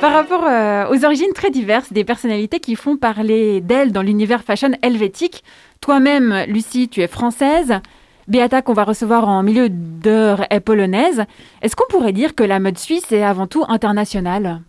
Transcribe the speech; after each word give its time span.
Par 0.00 0.12
rapport 0.12 0.44
euh, 0.44 0.88
aux 0.90 1.04
origines 1.04 1.32
très 1.34 1.50
diverses 1.50 1.92
des 1.92 2.04
personnalités 2.04 2.58
qui 2.58 2.74
font 2.76 2.96
parler 2.96 3.60
d'elles 3.60 3.92
dans 3.92 4.00
l'univers 4.00 4.42
fashion 4.42 4.70
helvétique, 4.82 5.44
toi-même, 5.80 6.44
Lucie, 6.48 6.88
tu 6.88 7.02
es 7.02 7.06
française. 7.06 7.74
Beata, 8.28 8.62
qu'on 8.62 8.72
va 8.72 8.84
recevoir 8.84 9.28
en 9.28 9.42
milieu 9.42 9.68
d'heure, 9.68 10.46
est 10.48 10.60
polonaise. 10.60 11.24
Est-ce 11.60 11.76
qu'on 11.76 11.86
pourrait 11.90 12.12
dire 12.12 12.34
que 12.34 12.44
la 12.44 12.60
mode 12.60 12.78
suisse 12.78 13.12
est 13.12 13.22
avant 13.22 13.46
tout 13.46 13.64
internationale? 13.68 14.62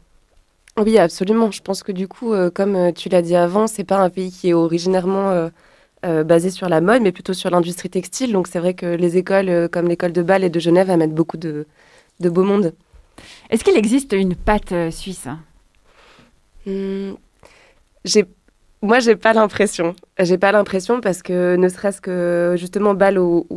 Oui, 0.77 0.97
absolument. 0.97 1.51
Je 1.51 1.61
pense 1.61 1.83
que 1.83 1.93
du 1.93 2.09
coup, 2.09 2.33
euh, 2.33 2.49
comme 2.49 2.75
euh, 2.75 2.91
tu 2.91 3.07
l'as 3.07 3.21
dit 3.21 3.37
avant, 3.37 3.67
c'est 3.67 3.85
pas 3.85 3.99
un 3.99 4.09
pays 4.09 4.31
qui 4.31 4.49
est 4.49 4.53
originairement 4.53 5.49
basé 6.23 6.49
sur 6.49 6.69
la 6.69 6.81
mode, 6.81 7.01
mais 7.01 7.11
plutôt 7.11 7.33
sur 7.33 7.49
l'industrie 7.49 7.89
textile. 7.89 8.31
Donc 8.31 8.47
c'est 8.47 8.59
vrai 8.59 8.73
que 8.73 8.85
les 8.85 9.17
écoles 9.17 9.69
comme 9.69 9.87
l'école 9.87 10.13
de 10.13 10.21
Bâle 10.21 10.43
et 10.43 10.49
de 10.49 10.59
Genève 10.59 10.89
amènent 10.89 11.13
beaucoup 11.13 11.37
de, 11.37 11.65
de 12.19 12.29
beau 12.29 12.43
monde. 12.43 12.73
Est-ce 13.49 13.63
qu'il 13.63 13.77
existe 13.77 14.13
une 14.13 14.35
pâte 14.35 14.71
euh, 14.71 14.91
suisse? 14.91 15.27
J'ai 18.03 18.25
moi, 18.81 18.99
j'ai 18.99 19.15
pas 19.15 19.33
l'impression. 19.33 19.95
J'ai 20.19 20.37
pas 20.37 20.51
l'impression 20.51 21.01
parce 21.01 21.23
que 21.23 21.55
ne 21.55 21.69
serait-ce 21.69 22.01
que 22.01 22.53
justement 22.55 22.93
Bâle 22.93 23.17
ou, 23.17 23.47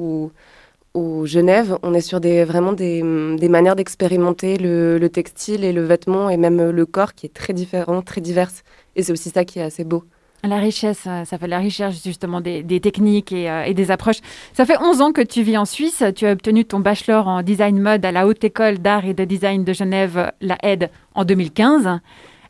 ou, 0.95 1.27
Genève, 1.27 1.77
on 1.83 1.93
est 1.93 2.01
sur 2.01 2.19
des, 2.19 2.45
vraiment 2.45 2.73
des, 2.73 3.03
des 3.37 3.49
manières 3.49 3.77
d'expérimenter 3.77 4.57
le, 4.57 4.99
le, 4.99 5.09
textile 5.11 5.65
et 5.65 5.73
le 5.73 5.85
vêtement 5.85 6.31
et 6.31 6.37
même 6.37 6.71
le 6.71 6.87
corps 6.87 7.15
qui 7.15 7.27
est 7.27 7.35
très 7.35 7.53
différent, 7.53 8.01
très 8.03 8.21
divers. 8.21 8.51
Et 8.97 9.03
c'est 9.03 9.13
aussi 9.13 9.31
ça 9.31 9.45
qui 9.45 9.59
est 9.59 9.63
assez 9.63 9.85
beau. 9.85 10.05
La 10.45 10.59
richesse, 10.59 11.05
euh, 11.07 11.25
ça 11.25 11.37
fait 11.37 11.49
la 11.49 11.59
richesse 11.59 12.03
justement 12.05 12.41
des, 12.41 12.63
techniques 12.81 13.33
euh, 13.33 13.65
et, 13.65 13.75
des 13.75 13.91
approches. 13.91 14.21
Ça 14.53 14.65
fait 14.65 14.81
11 14.81 15.01
ans 15.01 15.13
que 15.13 15.21
tu 15.21 15.43
vis 15.43 15.59
en 15.59 15.65
Suisse. 15.65 16.05
Tu 16.15 16.27
as 16.27 16.33
obtenu 16.33 16.65
ton 16.65 16.79
bachelor 16.79 17.27
en 17.27 17.43
design 17.43 17.81
mode 17.81 18.05
à 18.05 18.13
la 18.13 18.27
Haute 18.27 18.45
École 18.45 18.79
d'Art 18.79 19.05
et 19.05 19.15
de 19.15 19.25
Design 19.25 19.65
de 19.65 19.73
Genève, 19.73 20.31
la 20.41 20.57
HED, 20.63 20.91
en 21.15 21.25
2015. 21.25 21.89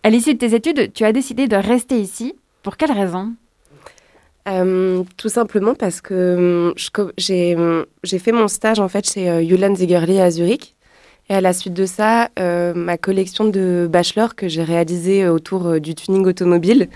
À 0.03 0.11
l'issue 0.11 0.35
de 0.35 0.39
tes 0.39 0.55
études, 0.55 0.93
tu 0.93 1.05
as 1.05 1.13
décidé 1.13 1.49
de 1.49 1.57
rester 1.57 1.99
ici. 1.99 2.35
Pour 2.63 2.77
quelle 2.77 2.93
raison? 2.93 3.33
Euh, 4.49 5.03
tout 5.17 5.29
simplement 5.29 5.75
parce 5.75 6.01
que 6.01 6.75
j'ai 7.17 7.57
fait 8.19 8.33
mon 8.33 8.49
stage 8.49 8.81
en 8.81 8.89
fait 8.89 9.11
chez 9.11 9.47
Julian 9.47 9.75
Zigerli 9.75 10.21
à 10.21 10.31
Zurich. 10.31 10.75
Et 11.31 11.35
à 11.35 11.41
la 11.43 11.53
suite 11.53 11.75
de 11.75 11.85
ça, 11.85 12.29
ma 12.39 12.97
collection 12.99 13.47
de 13.47 13.89
bachelor 13.91 14.35
que 14.35 14.49
j'ai 14.49 14.63
réalisée 14.63 15.29
autour 15.29 15.81
du 15.81 15.95
tuning 15.95 16.27
automobile 16.27 16.89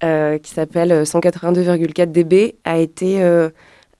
qui 0.00 0.50
s'appelle 0.50 1.02
182,4 1.02 2.00
euh, 2.00 2.06
dB, 2.06 2.56
a 2.64 2.78
été 2.78 3.22
euh, 3.22 3.50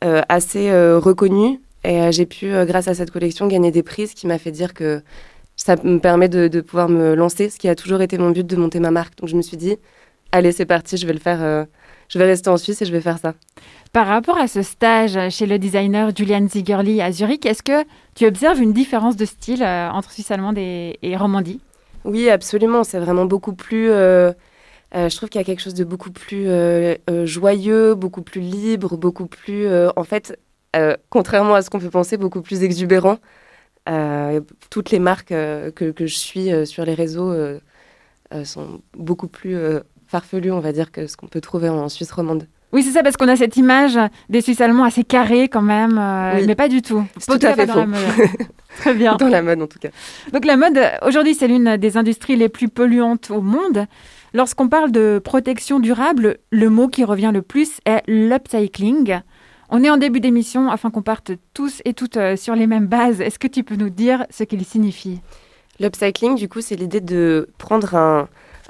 assez 0.03 0.71
reconnu. 0.73 1.61
Et 1.85 2.11
j'ai 2.11 2.27
pu, 2.27 2.51
grâce 2.65 2.89
à 2.89 2.95
cette 2.95 3.11
collection, 3.11 3.47
gagner 3.47 3.71
des 3.71 3.83
prix, 3.83 4.09
ce 4.09 4.15
qui 4.15 4.27
m'a 4.27 4.39
fait 4.39 4.51
dire 4.51 4.75
que 4.75 5.03
ça 5.55 5.77
me 5.83 5.99
permet 5.99 6.29
de, 6.29 6.61
pouvoir 6.61 6.89
me 6.89 7.15
lancer, 7.15 7.49
ce 7.49 7.59
qui 7.59 7.69
a 7.69 7.75
toujours 7.75 8.03
été 8.03 8.19
mon 8.19 8.31
but 8.31 8.47
de 8.47 8.57
monter 8.57 8.81
ma 8.81 8.91
marque. 8.91 9.17
Donc 9.19 9.29
je 9.29 9.37
me 9.37 9.43
suis 9.43 9.57
dit, 9.57 9.77
allez, 10.33 10.53
c'est 10.53 10.67
parti, 10.67 10.97
je 10.97 11.07
vais 11.07 11.13
le 11.13 11.21
faire. 11.21 11.67
je 12.09 12.19
vais 12.19 12.25
rester 12.25 12.51
en 12.51 12.57
Suisse 12.57 12.83
et 12.83 12.87
je 12.87 12.93
vais 12.93 13.01
faire 13.01 13.19
ça. 13.19 13.35
Par 13.93 14.09
rapport 14.09 14.37
à 14.37 14.49
ce 14.49 14.63
stage 14.63 15.17
chez 15.31 15.47
le 15.47 15.59
designer 15.59 16.11
Julian 16.15 16.47
Zigerli 16.49 17.01
à 17.01 17.13
Zurich, 17.13 17.47
est-ce 17.47 17.63
que 17.63 17.87
tu 18.17 18.27
observes 18.27 18.61
une 18.61 18.73
différence 18.73 19.17
de 19.17 19.25
style 19.25 19.63
entre 19.65 20.11
Suisse 20.11 20.31
allemande 20.33 20.59
et, 20.59 20.99
et 21.03 21.17
Romandie? 21.17 21.61
Oui, 22.07 22.31
absolument. 22.31 22.85
C'est 22.85 23.01
vraiment 23.01 23.27
beaucoup 23.27 23.53
plus 23.53 23.91
euh, 23.91 24.33
je 24.95 25.17
trouve 25.17 25.29
qu'il 25.29 25.41
y 25.41 25.43
a 25.43 25.45
quelque 25.45 25.63
chose 25.63 25.75
de 25.75 25.85
beaucoup 25.85 26.11
plus 26.11 26.49
euh, 26.49 26.95
euh, 27.11 27.27
joyeux, 27.27 27.95
beaucoup 27.95 28.23
plus 28.23 28.41
libre, 28.41 28.97
beaucoup 28.97 29.27
plus, 29.27 29.69
en 29.97 30.05
fait, 30.05 30.39
contrairement 31.09 31.55
à 31.55 31.63
ce 31.63 31.71
qu'on 31.71 31.79
peut 31.81 31.91
penser, 31.91 32.17
beaucoup 32.17 32.43
plus 32.43 32.63
exubérant. 32.63 33.19
toutes 34.71 34.91
les 34.91 34.99
marques 34.99 35.29
que, 35.29 35.91
que, 35.91 36.07
je 36.07 36.15
suis 36.15 36.67
sur 36.67 36.85
les 36.85 36.95
réseaux 36.95 37.35
sont 38.45 38.81
beaucoup 38.95 39.29
plus 39.29 39.57
farfelues, 40.07 40.53
on 40.53 40.61
va 40.61 40.73
dire, 40.73 40.93
que 40.93 41.07
ce 41.07 41.17
qu'on 41.17 41.29
peut 41.29 41.41
trouver 41.41 41.69
en 41.69 41.89
Suisse 41.89 42.13
romande. 42.13 42.47
Oui, 42.73 42.83
c'est 42.83 42.91
ça, 42.91 43.03
parce 43.03 43.17
qu'on 43.17 43.29
a 43.29 43.37
cette 43.37 43.57
image 43.57 43.99
des 44.29 44.41
Suisses 44.41 44.61
allemands 44.61 44.85
assez 44.85 45.05
carrés 45.05 45.49
quand 45.49 45.63
même, 45.63 45.95
mais 46.47 46.55
pas 46.55 46.69
du 46.69 46.83
tout. 46.83 47.05
tout 47.27 47.39
à 47.43 47.55
fait 47.55 47.67
faux. 47.67 47.85
Très 48.79 48.95
bien. 48.95 49.17
Dans 49.17 49.29
la 49.29 49.41
mode, 49.41 49.63
en 49.63 49.67
tout 49.67 49.79
cas. 49.79 49.89
Donc 50.33 50.45
la 50.45 50.57
mode, 50.57 50.79
aujourd'hui, 51.07 51.35
c'est 51.35 51.49
l'une 51.49 51.77
des 51.77 51.97
industries 51.97 52.37
les 52.37 52.49
plus 52.49 52.69
polluantes 52.69 53.31
au 53.31 53.41
monde. 53.41 53.87
Lorsqu'on 54.37 54.69
parle 54.69 54.93
de 54.93 55.19
protection 55.19 55.81
durable, 55.81 56.37
le 56.51 56.69
mot 56.69 56.89
qui 56.89 57.05
revient 57.05 57.31
le 57.33 57.41
plus 57.41 57.81
est 57.87 58.03
l'upcycling. 58.07 59.21
On 59.71 59.83
est 59.83 59.89
en 59.89 59.97
début 59.97 60.21
d'émission 60.21 60.69
afin 60.69 60.91
qu'on 60.91 61.01
parte 61.01 61.31
tous 61.55 61.81
et 61.87 61.95
toutes 61.95 62.19
euh, 62.19 62.37
sur 62.37 62.55
les 62.55 62.67
mêmes 62.67 62.87
bases. 62.87 63.23
Est-ce 63.23 63.39
que 63.39 63.49
tu 63.49 63.65
peux 63.65 63.77
nous 63.77 63.89
dire 63.89 64.27
ce 64.29 64.45
qu'il 64.45 64.63
signifie? 64.67 65.23
L'upcycling, 65.81 66.37
du 66.37 66.51
coup, 66.51 66.61
c'est 66.61 66.77
l'idée 66.77 67.01
de 67.01 67.49
prendre 67.57 67.95
un, 67.95 68.29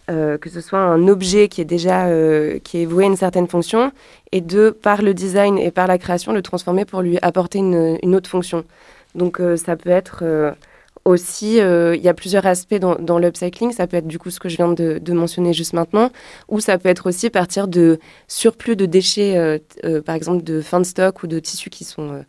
euh, 0.09 0.39
que 0.39 0.51
ce 0.51 0.61
soit 0.61 0.79
un 0.79 1.09
objet 1.09 1.49
qui 1.49 1.63
est 1.63 1.65
déjà 1.65 2.07
euh, 2.07 2.61
qui 2.61 2.83
est 2.83 2.87
voué 2.87 3.03
à 3.03 3.09
une 3.09 3.17
certaine 3.17 3.49
fonction 3.49 3.91
et 4.31 4.43
de 4.43 4.71
par 4.71 5.03
le 5.03 5.15
design 5.15 5.59
et 5.59 5.73
par 5.73 5.89
la 5.89 5.99
création 5.99 6.33
le 6.33 6.43
transformer 6.43 6.85
pour 6.85 7.03
lui 7.03 7.19
apporter 7.23 7.59
une, 7.59 7.99
une 8.05 8.15
autre 8.15 8.31
fonction. 8.31 8.63
Donc 9.17 9.43
ça 9.57 9.75
peut 9.75 9.91
être 9.91 10.23
aussi, 11.07 11.61
euh, 11.61 11.95
il 11.95 12.03
y 12.03 12.09
a 12.09 12.15
plusieurs 12.15 12.45
aspects 12.47 12.75
dans, 12.75 12.97
dans 12.97 13.19
l'upcycling. 13.19 13.73
Ça 13.73 13.87
peut 13.87 13.97
être 13.97 14.09
du 14.09 14.19
coup 14.19 14.31
ce 14.31 14.41
que 14.41 14.49
je 14.49 14.57
viens 14.57 14.73
de, 14.73 15.13
mentionner 15.13 15.53
juste 15.53 15.73
maintenant, 15.73 16.11
ou 16.49 16.61
ça 16.61 16.77
peut 16.79 16.89
être 16.89 17.09
aussi 17.09 17.31
partir 17.31 17.69
de 17.69 17.99
surplus 18.27 18.77
de 18.77 18.87
déchets, 18.87 19.39
euh, 19.39 19.59
euh, 19.85 20.03
par 20.03 20.17
exemple 20.17 20.43
de 20.43 20.61
fin 20.61 20.81
de 20.81 20.85
stock 20.85 21.23
ou 21.23 21.29
de 21.29 21.39
tissus 21.39 21.71
qui 21.71 21.85
sont 21.85 22.25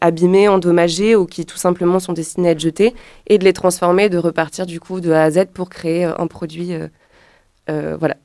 abîmés, 0.00 0.48
endommagés 0.48 1.14
ou 1.14 1.26
qui 1.26 1.44
tout 1.44 1.58
simplement 1.58 2.00
sont 2.00 2.14
destinés 2.14 2.48
à 2.48 2.50
être 2.52 2.60
jetés, 2.60 2.94
et 3.26 3.36
de 3.36 3.44
les 3.44 3.52
transformer, 3.52 4.08
de 4.08 4.16
repartir 4.16 4.64
du 4.64 4.80
coup 4.80 5.00
de 5.00 5.12
A 5.12 5.24
à 5.24 5.30
Z 5.30 5.44
pour 5.52 5.68
créer 5.68 6.04
un 6.04 6.26
produit. 6.26 6.72
voilà, 7.68 8.16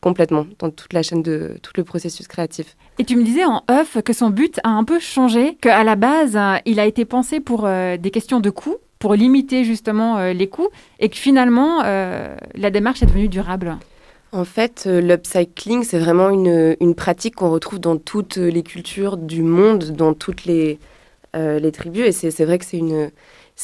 complètement 0.00 0.46
dans 0.58 0.70
toute 0.70 0.94
la 0.94 1.02
chaîne 1.02 1.22
de 1.22 1.58
tout 1.62 1.72
le 1.76 1.84
processus 1.84 2.26
créatif. 2.28 2.76
Et 2.98 3.04
tu 3.04 3.14
me 3.16 3.24
disais 3.24 3.44
en 3.44 3.62
off 3.68 4.00
que 4.02 4.14
son 4.14 4.30
but 4.30 4.58
a 4.64 4.70
un 4.70 4.84
peu 4.84 4.98
changé, 4.98 5.56
qu'à 5.60 5.84
la 5.84 5.96
base, 5.96 6.38
il 6.64 6.80
a 6.80 6.86
été 6.86 7.04
pensé 7.04 7.40
pour 7.40 7.68
des 7.68 8.10
questions 8.10 8.40
de 8.40 8.48
coût, 8.48 8.78
pour 9.04 9.16
limiter 9.16 9.64
justement 9.64 10.16
euh, 10.16 10.32
les 10.32 10.48
coûts 10.48 10.70
et 10.98 11.10
que 11.10 11.16
finalement 11.16 11.82
euh, 11.84 12.34
la 12.54 12.70
démarche 12.70 13.02
est 13.02 13.06
devenue 13.06 13.28
durable 13.28 13.76
En 14.32 14.46
fait, 14.46 14.84
euh, 14.86 15.02
l'upcycling, 15.02 15.84
c'est 15.84 15.98
vraiment 15.98 16.30
une, 16.30 16.74
une 16.80 16.94
pratique 16.94 17.34
qu'on 17.34 17.50
retrouve 17.50 17.80
dans 17.80 17.98
toutes 17.98 18.36
les 18.36 18.62
cultures 18.62 19.18
du 19.18 19.42
monde, 19.42 19.90
dans 19.90 20.14
toutes 20.14 20.46
les, 20.46 20.78
les 21.34 21.70
tribus. 21.70 22.24
Et 22.24 22.30
c'est 22.30 22.44
vrai 22.46 22.56
que 22.56 22.64
c'est 22.64 22.78
une, 22.78 23.10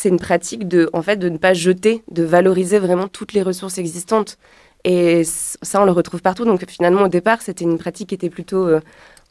une 0.04 0.18
pratique 0.18 0.68
de, 0.68 0.90
en 0.92 1.00
fait, 1.00 1.16
de 1.16 1.30
ne 1.30 1.38
pas 1.38 1.54
jeter, 1.54 2.02
de 2.10 2.22
valoriser 2.22 2.78
vraiment 2.78 3.08
toutes 3.08 3.32
les 3.32 3.42
ressources 3.42 3.78
existantes. 3.78 4.36
Et 4.84 5.22
ça, 5.24 5.80
on 5.80 5.86
le 5.86 5.92
retrouve 5.92 6.20
partout. 6.20 6.44
Donc 6.44 6.68
finalement, 6.68 7.04
au 7.04 7.08
départ, 7.08 7.40
c'était 7.40 7.64
une 7.64 7.78
pratique 7.78 8.10
qui 8.10 8.14
était 8.14 8.28
plutôt 8.28 8.68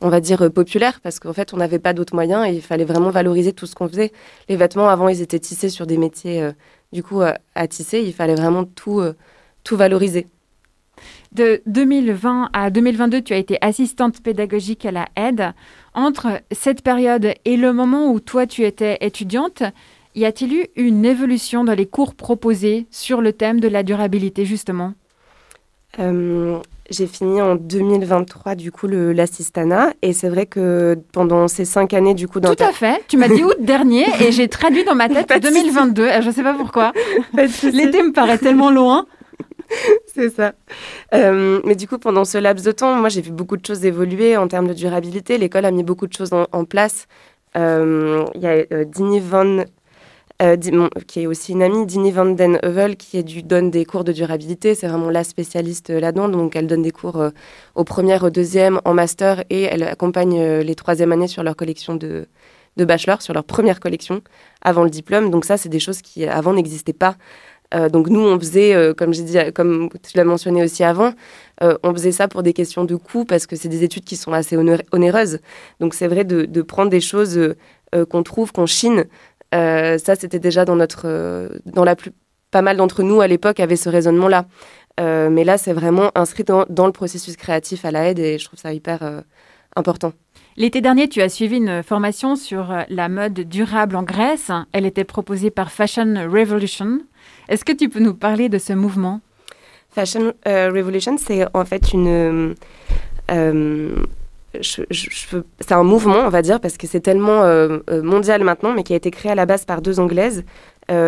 on 0.01 0.09
va 0.09 0.19
dire, 0.19 0.41
euh, 0.43 0.49
populaire, 0.49 0.99
parce 1.01 1.19
qu'en 1.19 1.33
fait, 1.33 1.53
on 1.53 1.57
n'avait 1.57 1.79
pas 1.79 1.93
d'autres 1.93 2.15
moyens 2.15 2.47
et 2.47 2.53
il 2.53 2.61
fallait 2.61 2.85
vraiment 2.85 3.09
valoriser 3.09 3.53
tout 3.53 3.65
ce 3.65 3.75
qu'on 3.75 3.87
faisait. 3.87 4.11
Les 4.47 4.55
vêtements, 4.55 4.89
avant, 4.89 5.09
ils 5.09 5.21
étaient 5.21 5.39
tissés 5.39 5.69
sur 5.69 5.85
des 5.85 5.97
métiers, 5.97 6.41
euh, 6.41 6.51
du 6.93 7.03
coup, 7.03 7.21
à, 7.21 7.67
tisser. 7.67 8.01
Il 8.01 8.13
fallait 8.13 8.35
vraiment 8.35 8.63
tout, 8.63 8.99
euh, 8.99 9.15
tout 9.63 9.75
valoriser. 9.75 10.27
De 11.31 11.61
2020 11.65 12.49
à 12.53 12.69
2022, 12.69 13.21
tu 13.21 13.33
as 13.33 13.37
été 13.37 13.57
assistante 13.61 14.21
pédagogique 14.21 14.85
à 14.85 14.91
la 14.91 15.07
aide. 15.15 15.53
Entre 15.93 16.41
cette 16.51 16.81
période 16.81 17.33
et 17.45 17.57
le 17.57 17.71
moment 17.71 18.11
où 18.11 18.19
toi, 18.19 18.47
tu 18.47 18.65
étais 18.65 18.97
étudiante, 19.01 19.63
y 20.15 20.25
a-t-il 20.25 20.53
eu 20.53 20.65
une 20.75 21.05
évolution 21.05 21.63
dans 21.63 21.75
les 21.75 21.85
cours 21.85 22.15
proposés 22.15 22.87
sur 22.89 23.21
le 23.21 23.31
thème 23.31 23.59
de 23.59 23.67
la 23.67 23.83
durabilité, 23.83 24.45
justement? 24.45 24.93
J'ai 26.89 27.07
fini 27.07 27.41
en 27.41 27.55
2023, 27.55 28.55
du 28.55 28.71
coup, 28.71 28.87
l'assistana. 28.87 29.93
Et 30.01 30.13
c'est 30.13 30.29
vrai 30.29 30.45
que 30.45 30.97
pendant 31.11 31.47
ces 31.47 31.65
cinq 31.65 31.93
années, 31.93 32.13
du 32.13 32.27
coup... 32.27 32.39
Tout 32.39 32.53
à 32.59 32.71
fait. 32.71 33.03
Tu 33.07 33.17
m'as 33.17 33.27
dit 33.27 33.43
août 33.43 33.57
dernier 33.59 34.05
et 34.21 34.31
j'ai 34.31 34.47
traduit 34.47 34.83
dans 34.83 34.95
ma 34.95 35.09
tête 35.09 35.31
2022. 35.41 36.07
Je 36.21 36.27
ne 36.27 36.31
sais 36.31 36.43
pas 36.43 36.53
pourquoi. 36.53 36.91
L'été 37.33 38.03
me 38.03 38.11
paraît 38.11 38.37
tellement 38.37 38.71
loin. 38.71 39.05
c'est 40.13 40.29
ça. 40.29 40.53
Euh, 41.13 41.61
mais 41.65 41.75
du 41.75 41.87
coup, 41.87 41.97
pendant 41.97 42.25
ce 42.25 42.37
laps 42.37 42.65
de 42.65 42.71
temps, 42.71 42.95
moi, 42.95 43.09
j'ai 43.09 43.21
vu 43.21 43.31
beaucoup 43.31 43.57
de 43.57 43.65
choses 43.65 43.85
évoluer 43.85 44.37
en 44.37 44.47
termes 44.47 44.67
de 44.67 44.73
durabilité. 44.73 45.37
L'école 45.37 45.65
a 45.65 45.71
mis 45.71 45.83
beaucoup 45.83 46.07
de 46.07 46.13
choses 46.13 46.31
en, 46.33 46.65
place. 46.65 47.07
Euh, 47.55 48.25
il 48.35 48.41
y 48.41 48.47
a 48.47 48.63
euh, 48.71 48.85
Dini 48.85 49.19
Van 49.19 49.63
euh, 50.41 50.55
qui 51.05 51.19
est 51.19 51.27
aussi 51.27 51.51
une 51.51 51.61
amie, 51.61 51.85
Dini 51.85 52.11
van 52.13 52.33
Heuvel, 52.63 52.95
qui 52.95 53.17
est 53.17 53.43
donne 53.45 53.71
des 53.71 53.83
cours 53.83 54.05
de 54.05 54.13
durabilité. 54.13 54.73
C'est 54.73 54.87
vraiment 54.87 55.09
la 55.09 55.25
spécialiste 55.25 55.89
euh, 55.89 55.99
là-dedans. 55.99 56.29
Donc, 56.29 56.55
elle 56.55 56.65
donne 56.65 56.81
des 56.81 56.91
cours 56.91 57.17
euh, 57.17 57.31
au 57.75 57.83
premier, 57.83 58.17
au 58.23 58.29
deuxième, 58.29 58.79
en 58.85 58.93
master, 58.93 59.43
et 59.49 59.63
elle 59.63 59.83
accompagne 59.83 60.61
les 60.61 60.75
troisième 60.75 61.11
années 61.11 61.27
sur 61.27 61.43
leur 61.43 61.57
collection 61.57 61.95
de, 61.95 62.27
de 62.77 62.85
bachelor, 62.85 63.21
sur 63.21 63.33
leur 63.33 63.43
première 63.43 63.81
collection, 63.81 64.21
avant 64.61 64.85
le 64.85 64.89
diplôme. 64.89 65.29
Donc, 65.29 65.43
ça, 65.43 65.57
c'est 65.57 65.67
des 65.67 65.81
choses 65.81 66.01
qui, 66.01 66.25
avant, 66.25 66.53
n'existaient 66.53 66.93
pas. 66.93 67.17
donc, 67.91 68.07
nous, 68.07 68.21
on 68.21 68.39
faisait, 68.39 68.93
comme 68.97 69.13
j'ai 69.13 69.23
dit, 69.23 69.37
comme 69.53 69.89
tu 70.01 70.17
l'as 70.17 70.23
mentionné 70.23 70.63
aussi 70.63 70.83
avant, 70.83 71.11
on 71.61 71.93
faisait 71.93 72.13
ça 72.13 72.27
pour 72.27 72.43
des 72.43 72.53
questions 72.53 72.85
de 72.85 72.95
coût, 72.95 73.25
parce 73.25 73.45
que 73.45 73.55
c'est 73.55 73.69
des 73.69 73.83
études 73.83 74.05
qui 74.05 74.15
sont 74.15 74.33
assez 74.33 74.57
onéreuses. 74.57 75.39
Donc, 75.79 75.93
c'est 75.93 76.07
vrai 76.07 76.23
de, 76.23 76.61
prendre 76.61 76.89
des 76.89 77.01
choses 77.01 77.55
qu'on 78.09 78.23
trouve, 78.23 78.51
qu'on 78.51 78.65
chine, 78.65 79.05
ça, 79.51 80.15
c'était 80.15 80.39
déjà 80.39 80.65
dans 80.65 80.75
notre, 80.75 81.49
dans 81.65 81.83
la 81.83 81.95
plus, 81.95 82.11
pas 82.51 82.61
mal 82.61 82.77
d'entre 82.77 83.03
nous 83.03 83.21
à 83.21 83.27
l'époque 83.27 83.59
avaient 83.59 83.75
ce 83.75 83.89
raisonnement-là. 83.89 84.45
mais 84.97 85.43
là, 85.43 85.57
c'est 85.57 85.73
vraiment 85.73 86.11
inscrit 86.15 86.43
dans, 86.43 86.65
dans, 86.69 86.85
le 86.85 86.91
processus 86.91 87.35
créatif 87.35 87.85
à 87.85 87.91
la 87.91 88.09
aide 88.09 88.19
et 88.19 88.37
je 88.37 88.45
trouve 88.45 88.59
ça 88.59 88.73
hyper 88.73 89.23
important. 89.75 90.13
L'été 90.57 90.81
dernier, 90.81 91.07
tu 91.07 91.21
as 91.21 91.29
suivi 91.29 91.57
une 91.57 91.83
formation 91.83 92.35
sur 92.35 92.71
euh, 92.71 92.81
la 92.89 93.07
mode 93.07 93.33
durable 93.33 93.95
en 93.95 94.03
Grèce. 94.03 94.51
Elle 94.73 94.85
était 94.85 95.05
proposée 95.05 95.51
par 95.51 95.71
Fashion 95.71 96.15
Revolution. 96.29 96.99
Est-ce 97.47 97.63
que 97.63 97.71
tu 97.71 97.87
peux 97.87 98.01
nous 98.01 98.13
parler 98.13 98.49
de 98.49 98.57
ce 98.57 98.73
mouvement? 98.73 99.21
Fashion 99.89 100.33
euh, 100.47 100.69
Revolution, 100.69 101.17
c'est 101.17 101.45
en 101.53 101.65
fait 101.65 101.93
une... 101.93 102.55
Euh, 104.55 104.61
c'est 105.59 105.71
un 105.71 105.83
mouvement, 105.83 106.19
on 106.25 106.29
va 106.29 106.41
dire, 106.41 106.59
parce 106.59 106.77
que 106.77 106.87
c'est 106.87 107.01
tellement 107.01 107.43
mondial 108.03 108.43
maintenant, 108.43 108.73
mais 108.73 108.83
qui 108.83 108.93
a 108.93 108.95
été 108.95 109.11
créé 109.11 109.31
à 109.31 109.35
la 109.35 109.45
base 109.45 109.65
par 109.65 109.81
deux 109.81 109.99
Anglaises, 109.99 110.43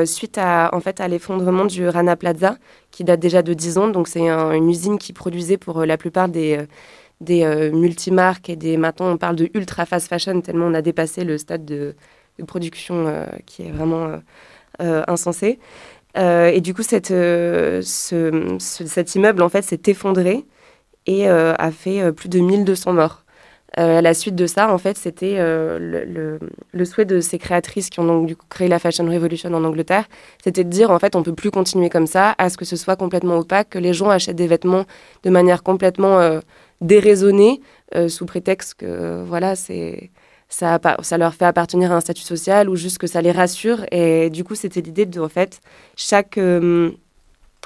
suite 0.06 0.38
à, 0.38 0.70
en 0.74 0.80
fait, 0.80 1.00
à 1.00 1.08
l'effondrement 1.08 1.66
du 1.66 1.88
Rana 1.88 2.16
Plaza, 2.16 2.58
qui 2.92 3.04
date 3.04 3.20
déjà 3.20 3.42
de 3.42 3.54
10 3.54 3.78
ans. 3.78 3.88
Donc 3.88 4.08
c'est 4.08 4.30
une 4.30 4.70
usine 4.70 4.98
qui 4.98 5.14
produisait 5.14 5.58
pour 5.58 5.86
la 5.86 5.98
plupart 5.98 6.30
des 6.30 6.68
euh, 7.30 7.72
multimarques 7.72 8.50
et 8.50 8.56
des. 8.56 8.78
Maintenant, 8.78 9.12
on 9.12 9.18
parle 9.18 9.36
de 9.36 9.50
ultra 9.54 9.86
fast 9.86 10.08
fashion 10.08 10.42
tellement 10.42 10.66
on 10.66 10.74
a 10.74 10.82
dépassé 10.82 11.24
le 11.24 11.38
stade 11.38 11.66
de, 11.66 11.96
production 12.48 13.06
euh, 13.08 13.28
qui 13.46 13.62
est 13.62 13.72
vraiment 13.72 14.20
euh, 14.82 15.04
insensé. 15.08 15.60
et 16.16 16.62
du 16.62 16.74
coup, 16.74 16.82
cet 16.82 17.12
immeuble 19.16 19.44
en 19.44 19.50
fait 19.50 19.62
s'est 19.62 19.82
effondré 19.86 20.46
et 21.06 21.28
a 21.28 21.72
fait 21.72 22.12
plus 22.14 22.30
de 22.30 22.40
1200 22.40 22.94
morts. 22.94 23.24
À 23.78 24.02
la 24.02 24.14
suite 24.14 24.36
de 24.36 24.48
ça, 24.48 24.74
en 24.74 24.78
fait, 24.78 24.98
c'était 24.98 25.38
le, 25.38 26.40
le, 26.74 26.86
souhait 26.86 27.06
de 27.06 27.22
ces 27.22 27.38
créatrices 27.38 27.90
qui 27.90 28.00
ont 28.00 28.06
donc 28.06 28.36
créé 28.50 28.68
la 28.68 28.80
Fashion 28.80 29.06
Revolution 29.06 29.54
en 29.54 29.64
Angleterre, 29.64 30.06
c'était 30.44 30.64
de 30.64 30.70
dire 30.70 30.92
en 30.92 31.00
fait 31.00 31.16
on 31.16 31.24
peut 31.24 31.34
plus 31.34 31.52
continuer 31.52 31.90
comme 31.90 32.08
ça, 32.08 32.36
à 32.38 32.50
ce 32.50 32.58
que 32.58 32.66
ce 32.66 32.76
soit 32.76 32.98
complètement 32.98 33.38
opaque, 33.38 33.70
que 33.70 33.80
les 33.80 33.94
gens 33.94 34.10
achètent 34.10 34.36
des 34.36 34.48
vêtements 34.48 34.86
de 35.24 35.30
manière 35.30 35.64
complètement 35.64 36.20
euh, 37.96 38.08
sous 38.08 38.26
prétexte 38.26 38.76
que 38.76 39.24
voilà, 39.24 39.56
c'est 39.56 40.12
ça, 40.52 40.80
ça 41.02 41.18
leur 41.18 41.34
fait 41.34 41.46
appartenir 41.46 41.92
à 41.92 41.96
un 41.96 42.02
statut 42.02 42.22
social 42.24 42.70
ou 42.70 42.76
juste 42.76 42.98
que 42.98 43.08
ça 43.08 43.22
les 43.22 43.32
rassure. 43.32 43.86
Et 43.92 44.30
du 44.30 44.44
coup, 44.44 44.56
c'était 44.56 44.82
l'idée 44.82 45.06
de, 45.06 45.20
en 45.20 45.30
fait, 45.30 45.62
chaque, 45.96 46.38
euh, 46.38 46.92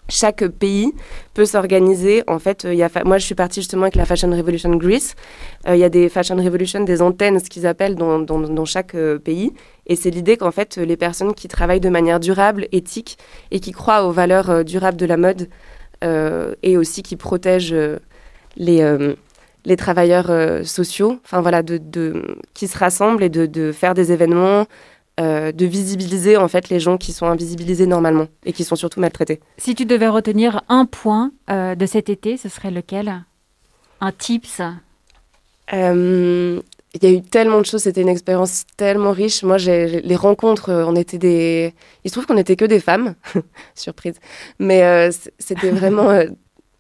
chaque 0.10 0.48
pays 0.48 0.94
peut 1.34 1.46
s'organiser. 1.46 2.24
En 2.28 2.40
fait, 2.40 2.66
a 2.66 3.04
moi, 3.04 3.18
je 3.18 3.26
suis 3.26 3.36
partie 3.36 3.62
justement 3.62 3.84
avec 3.84 3.96
la 3.96 4.06
Fashion 4.06 4.30
Revolution 4.30 4.76
Greece. 4.76 5.16
Euh, 5.68 5.76
il 5.76 5.80
y 5.80 5.84
a 5.84 5.90
des 5.90 6.10
Fashion 6.10 6.36
Revolution, 6.36 6.82
des 6.84 7.02
antennes, 7.02 7.40
ce 7.40 7.50
qu'ils 7.50 7.68
appellent, 7.68 7.96
dans, 7.96 8.66
chaque 8.66 8.96
pays. 9.24 9.54
Et 9.88 9.96
c'est 9.96 10.10
l'idée 10.10 10.38
qu'en 10.38 10.52
fait, 10.52 10.78
les 10.78 10.98
personnes 10.98 11.34
qui 11.34 11.48
travaillent 11.48 11.80
de 11.80 11.90
manière 11.90 12.20
durable, 12.20 12.68
éthique, 12.72 13.18
et 13.52 13.60
qui 13.60 13.72
croient 13.72 14.06
aux 14.06 14.12
valeurs 14.12 14.64
durables 14.64 14.98
de 14.98 15.06
la 15.06 15.18
mode, 15.18 15.50
et 16.64 16.78
aussi 16.78 17.02
qui 17.02 17.16
protègent 17.16 17.76
les, 18.58 18.82
euh, 18.82 19.16
les 19.66 19.76
travailleurs 19.76 20.30
euh, 20.30 20.64
sociaux, 20.64 21.20
enfin 21.24 21.42
voilà, 21.42 21.64
de, 21.64 21.80
qui 22.54 22.68
se 22.68 22.78
rassemblent 22.78 23.24
et 23.24 23.30
de 23.30 23.72
faire 23.72 23.94
des 23.94 24.12
événements, 24.12 24.66
euh, 25.20 25.52
de 25.52 25.66
visibiliser 25.66 26.38
en 26.38 26.48
fait 26.48 26.70
les 26.70 26.80
gens 26.80 26.98
qui 26.98 27.14
sont 27.14 27.26
invisibilisés 27.26 27.86
normalement 27.86 28.28
et 28.46 28.54
qui 28.54 28.64
sont 28.64 28.76
surtout 28.76 29.00
maltraités. 29.00 29.40
Si 29.58 29.76
tu 29.76 29.86
devais 29.86 30.08
retenir 30.08 30.62
un 30.70 30.86
point 30.86 31.32
de 31.48 31.86
cet 31.86 32.10
été, 32.10 32.38
ce 32.38 32.50
serait 32.50 32.72
lequel? 32.72 33.24
Un 34.02 34.12
tips? 34.12 34.62
Il 35.72 37.04
y 37.04 37.08
a 37.08 37.12
eu 37.12 37.22
tellement 37.22 37.60
de 37.60 37.66
choses, 37.66 37.84
c'était 37.84 38.02
une 38.02 38.10
expérience 38.10 38.64
tellement 38.78 39.12
riche. 39.12 39.44
Moi, 39.44 39.58
j'ai 39.58 40.02
les 40.02 40.16
rencontres, 40.16 40.72
on 40.72 40.96
était 40.96 41.18
des. 41.18 41.74
Il 42.04 42.10
se 42.10 42.14
trouve 42.14 42.26
qu'on 42.26 42.36
n'était 42.36 42.56
que 42.56 42.66
des 42.66 42.80
femmes, 42.80 43.16
surprise. 43.76 44.16
Mais 44.60 45.10
c'était 45.40 45.72
vraiment 45.72 46.10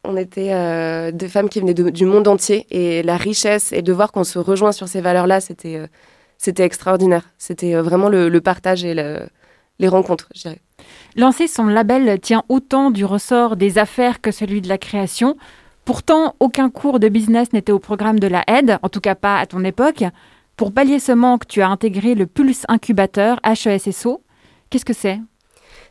on 0.07 0.17
était 0.17 0.53
euh, 0.53 1.11
des 1.11 1.27
femmes 1.27 1.49
qui 1.49 1.59
venaient 1.59 1.73
du 1.73 2.05
monde 2.05 2.27
entier 2.27 2.65
et 2.69 3.03
la 3.03 3.17
richesse 3.17 3.71
et 3.71 3.81
de 3.81 3.93
voir 3.93 4.11
qu'on 4.11 4.23
se 4.23 4.39
rejoint 4.39 4.71
sur 4.71 4.87
ces 4.87 5.01
valeurs-là, 5.01 5.41
c'était 5.41 5.77
euh, 5.77 5.87
c'était 6.37 6.63
extraordinaire. 6.63 7.29
C'était 7.37 7.75
euh, 7.75 7.81
vraiment 7.81 8.09
le, 8.09 8.39
partage 8.39 8.83
et 8.85 8.93
les 8.93 9.87
rencontres, 9.87 10.29
je 10.35 10.41
dirais. 10.41 10.61
Lancer 11.15 11.47
son 11.47 11.65
label 11.65 12.19
tient 12.19 12.43
autant 12.49 12.91
du 12.91 13.05
ressort 13.05 13.55
des 13.55 13.77
affaires 13.77 14.21
que 14.21 14.31
celui 14.31 14.61
de 14.61 14.67
la 14.67 14.77
création. 14.77 15.37
Pourtant, 15.85 16.35
aucun 16.39 16.69
cours 16.69 16.99
de 16.99 17.09
business 17.09 17.53
n'était 17.53 17.71
au 17.71 17.79
programme 17.79 18.19
de 18.19 18.27
la 18.27 18.43
aide, 18.47 18.79
en 18.81 18.89
tout 18.89 19.01
cas 19.01 19.15
pas 19.15 19.37
à 19.39 19.45
ton 19.45 19.63
époque. 19.63 20.03
Pour 20.57 20.73
pallier 20.73 20.99
ce 20.99 21.11
manque, 21.11 21.47
tu 21.47 21.61
as 21.61 21.69
intégré 21.69 22.15
le 22.15 22.25
Pulse 22.25 22.63
Incubateur 22.67 23.39
HESSO. 23.43 24.23
Qu'est-ce 24.69 24.85
que 24.85 24.93
c'est? 24.93 25.19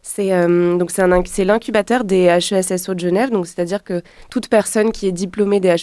C'est 0.06 0.34
euh, 0.34 0.76
donc 0.76 0.90
c'est 0.90 1.44
l'incubateur 1.46 2.04
des 2.04 2.24
HESSO 2.24 2.92
de 2.92 3.00
Genève. 3.00 3.30
Donc 3.30 3.46
c'est-à-dire 3.46 3.82
que 3.82 4.02
toute 4.30 4.48
personne 4.48 4.92
qui 4.92 5.08
est 5.08 5.12
diplômée 5.12 5.60
des 5.60 5.74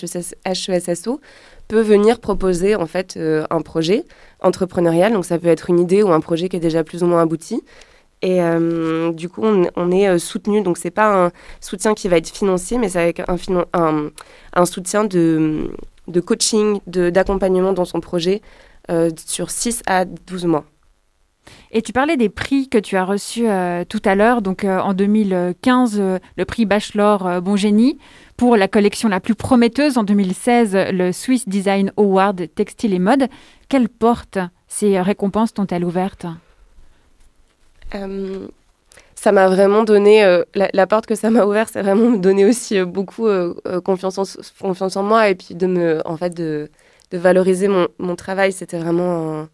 HESSO 0.46 1.20
peut 1.68 1.82
venir 1.82 2.20
proposer 2.20 2.76
en 2.76 2.86
fait 2.86 3.18
euh, 3.18 3.46
un 3.50 3.62
projet 3.62 4.06
entrepreneurial. 4.40 5.12
Donc 5.12 5.26
ça 5.26 5.40
peut 5.40 5.48
être 5.48 5.72
une 5.72 5.80
idée 5.80 6.04
ou 6.04 6.12
un 6.12 6.20
projet 6.20 6.50
qui 6.50 6.58
est 6.58 6.62
déjà 6.62 6.84
plus 6.84 7.02
ou 7.02 7.08
moins 7.08 7.24
abouti. 7.24 7.64
Et 8.22 8.44
euh, 8.44 9.12
du 9.12 9.28
coup, 9.28 9.42
on, 9.44 9.92
est 9.92 10.20
soutenu. 10.20 10.62
Donc, 10.62 10.78
c'est 10.78 10.92
pas 10.92 11.26
un 11.26 11.32
soutien 11.60 11.96
qui 11.96 12.08
va 12.08 12.18
être 12.18 12.30
financier, 12.30 12.78
mais 12.78 12.90
c'est 12.90 13.02
avec 13.02 13.20
un, 13.28 14.66
soutien 14.66 15.06
de, 15.06 15.72
de 16.08 16.20
coaching, 16.20 16.82
d'accompagnement 16.86 17.74
dans 17.74 17.86
son 17.86 18.00
projet 18.00 18.44
sur 19.26 19.50
6 19.50 19.82
à 19.88 20.06
12 20.06 20.46
mois. 20.46 20.71
Et 21.74 21.82
tu 21.82 21.94
parlais 21.94 22.18
des 22.18 22.28
prix 22.28 22.68
que 22.68 22.78
tu 22.78 22.98
as 22.98 23.06
reçus 23.06 23.48
euh, 23.48 23.86
tout 23.88 24.02
à 24.04 24.14
l'heure. 24.14 24.42
Donc 24.42 24.66
euh, 24.66 24.80
en 24.80 24.94
2015, 24.94 25.98
euh, 26.00 26.20
le 26.36 26.46
prix 26.46 26.66
Bachelor 26.66 27.42
Bon 27.42 27.56
Génie. 27.56 27.98
Pour 28.36 28.58
la 28.58 28.68
collection 28.68 29.08
la 29.08 29.20
plus 29.20 29.36
prometteuse, 29.36 29.98
en 29.98 30.04
2016, 30.04 30.76
le 30.92 31.12
Swiss 31.12 31.48
Design 31.48 31.94
Award 31.96 32.50
Textile 32.56 32.94
et 32.94 33.00
Mode. 33.00 33.28
Quelle 33.70 33.88
porte 33.88 34.40
ces 34.68 35.00
récompenses 35.00 35.54
t'ont-elles 35.54 35.86
ouvertes? 35.86 36.26
Ça 39.14 39.32
m'a 39.32 39.48
vraiment 39.48 39.84
donné, 39.84 40.42
la, 40.56 40.88
porte 40.88 41.06
que 41.06 41.14
ça 41.14 41.30
m'a 41.30 41.46
ouverte, 41.46 41.70
c'est 41.74 41.84
vraiment 41.84 42.10
me 42.10 42.18
donner 42.18 42.46
aussi 42.46 42.82
beaucoup 42.82 43.28
confiance, 43.84 44.18
en, 44.18 45.04
moi 45.04 45.30
et 45.30 45.36
puis 45.36 45.54
de 45.54 45.68
me, 45.68 46.02
en 46.06 46.18
fait, 46.18 46.34
de, 46.34 46.72
de 47.12 47.18
valoriser 47.20 47.68
mon, 47.68 47.90
mon 48.00 48.16
travail. 48.16 48.54
C'était 48.54 48.80
vraiment 48.80 49.46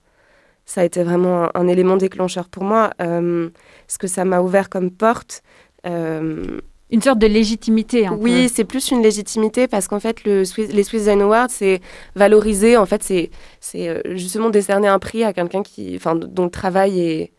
ça 0.67 0.81
a 0.81 0.83
été 0.83 1.01
vraiment 1.01 1.49
un, 1.55 1.67
élément 1.67 1.95
déclencheur 1.95 2.49
pour 2.49 2.63
moi. 2.63 2.91
Euh, 3.01 3.49
ce 3.87 3.97
que 3.97 4.05
ça 4.05 4.25
m'a 4.25 4.41
ouvert 4.41 4.69
comme 4.69 4.91
porte. 4.91 5.41
Euh, 5.87 6.59
une 6.89 7.01
sorte 7.01 7.19
de 7.19 7.27
légitimité. 7.27 8.07
oui, 8.09 8.49
c'est 8.53 8.63
plus 8.63 8.91
une 8.91 9.01
légitimité 9.01 9.67
parce 9.67 9.87
qu'en 9.87 9.99
fait, 9.99 10.23
le 10.25 10.43
les 10.57 10.83
Swiss 10.83 11.01
Design 11.01 11.21
Awards, 11.21 11.49
c'est 11.49 11.81
valoriser, 12.15 12.77
en 12.77 12.85
fait, 12.85 13.01
c'est, 13.01 13.29
c'est 13.59 13.89
euh, 13.89 14.01
justement 14.15 14.49
décerner 14.49 14.87
un 14.87 14.99
prix 14.99 15.23
à 15.23 15.33
quelqu'un 15.33 15.63
qui, 15.63 15.95
enfin, 15.95 16.15
dont 16.15 16.45
le 16.45 16.49
travail 16.49 16.99
est, 16.99 17.31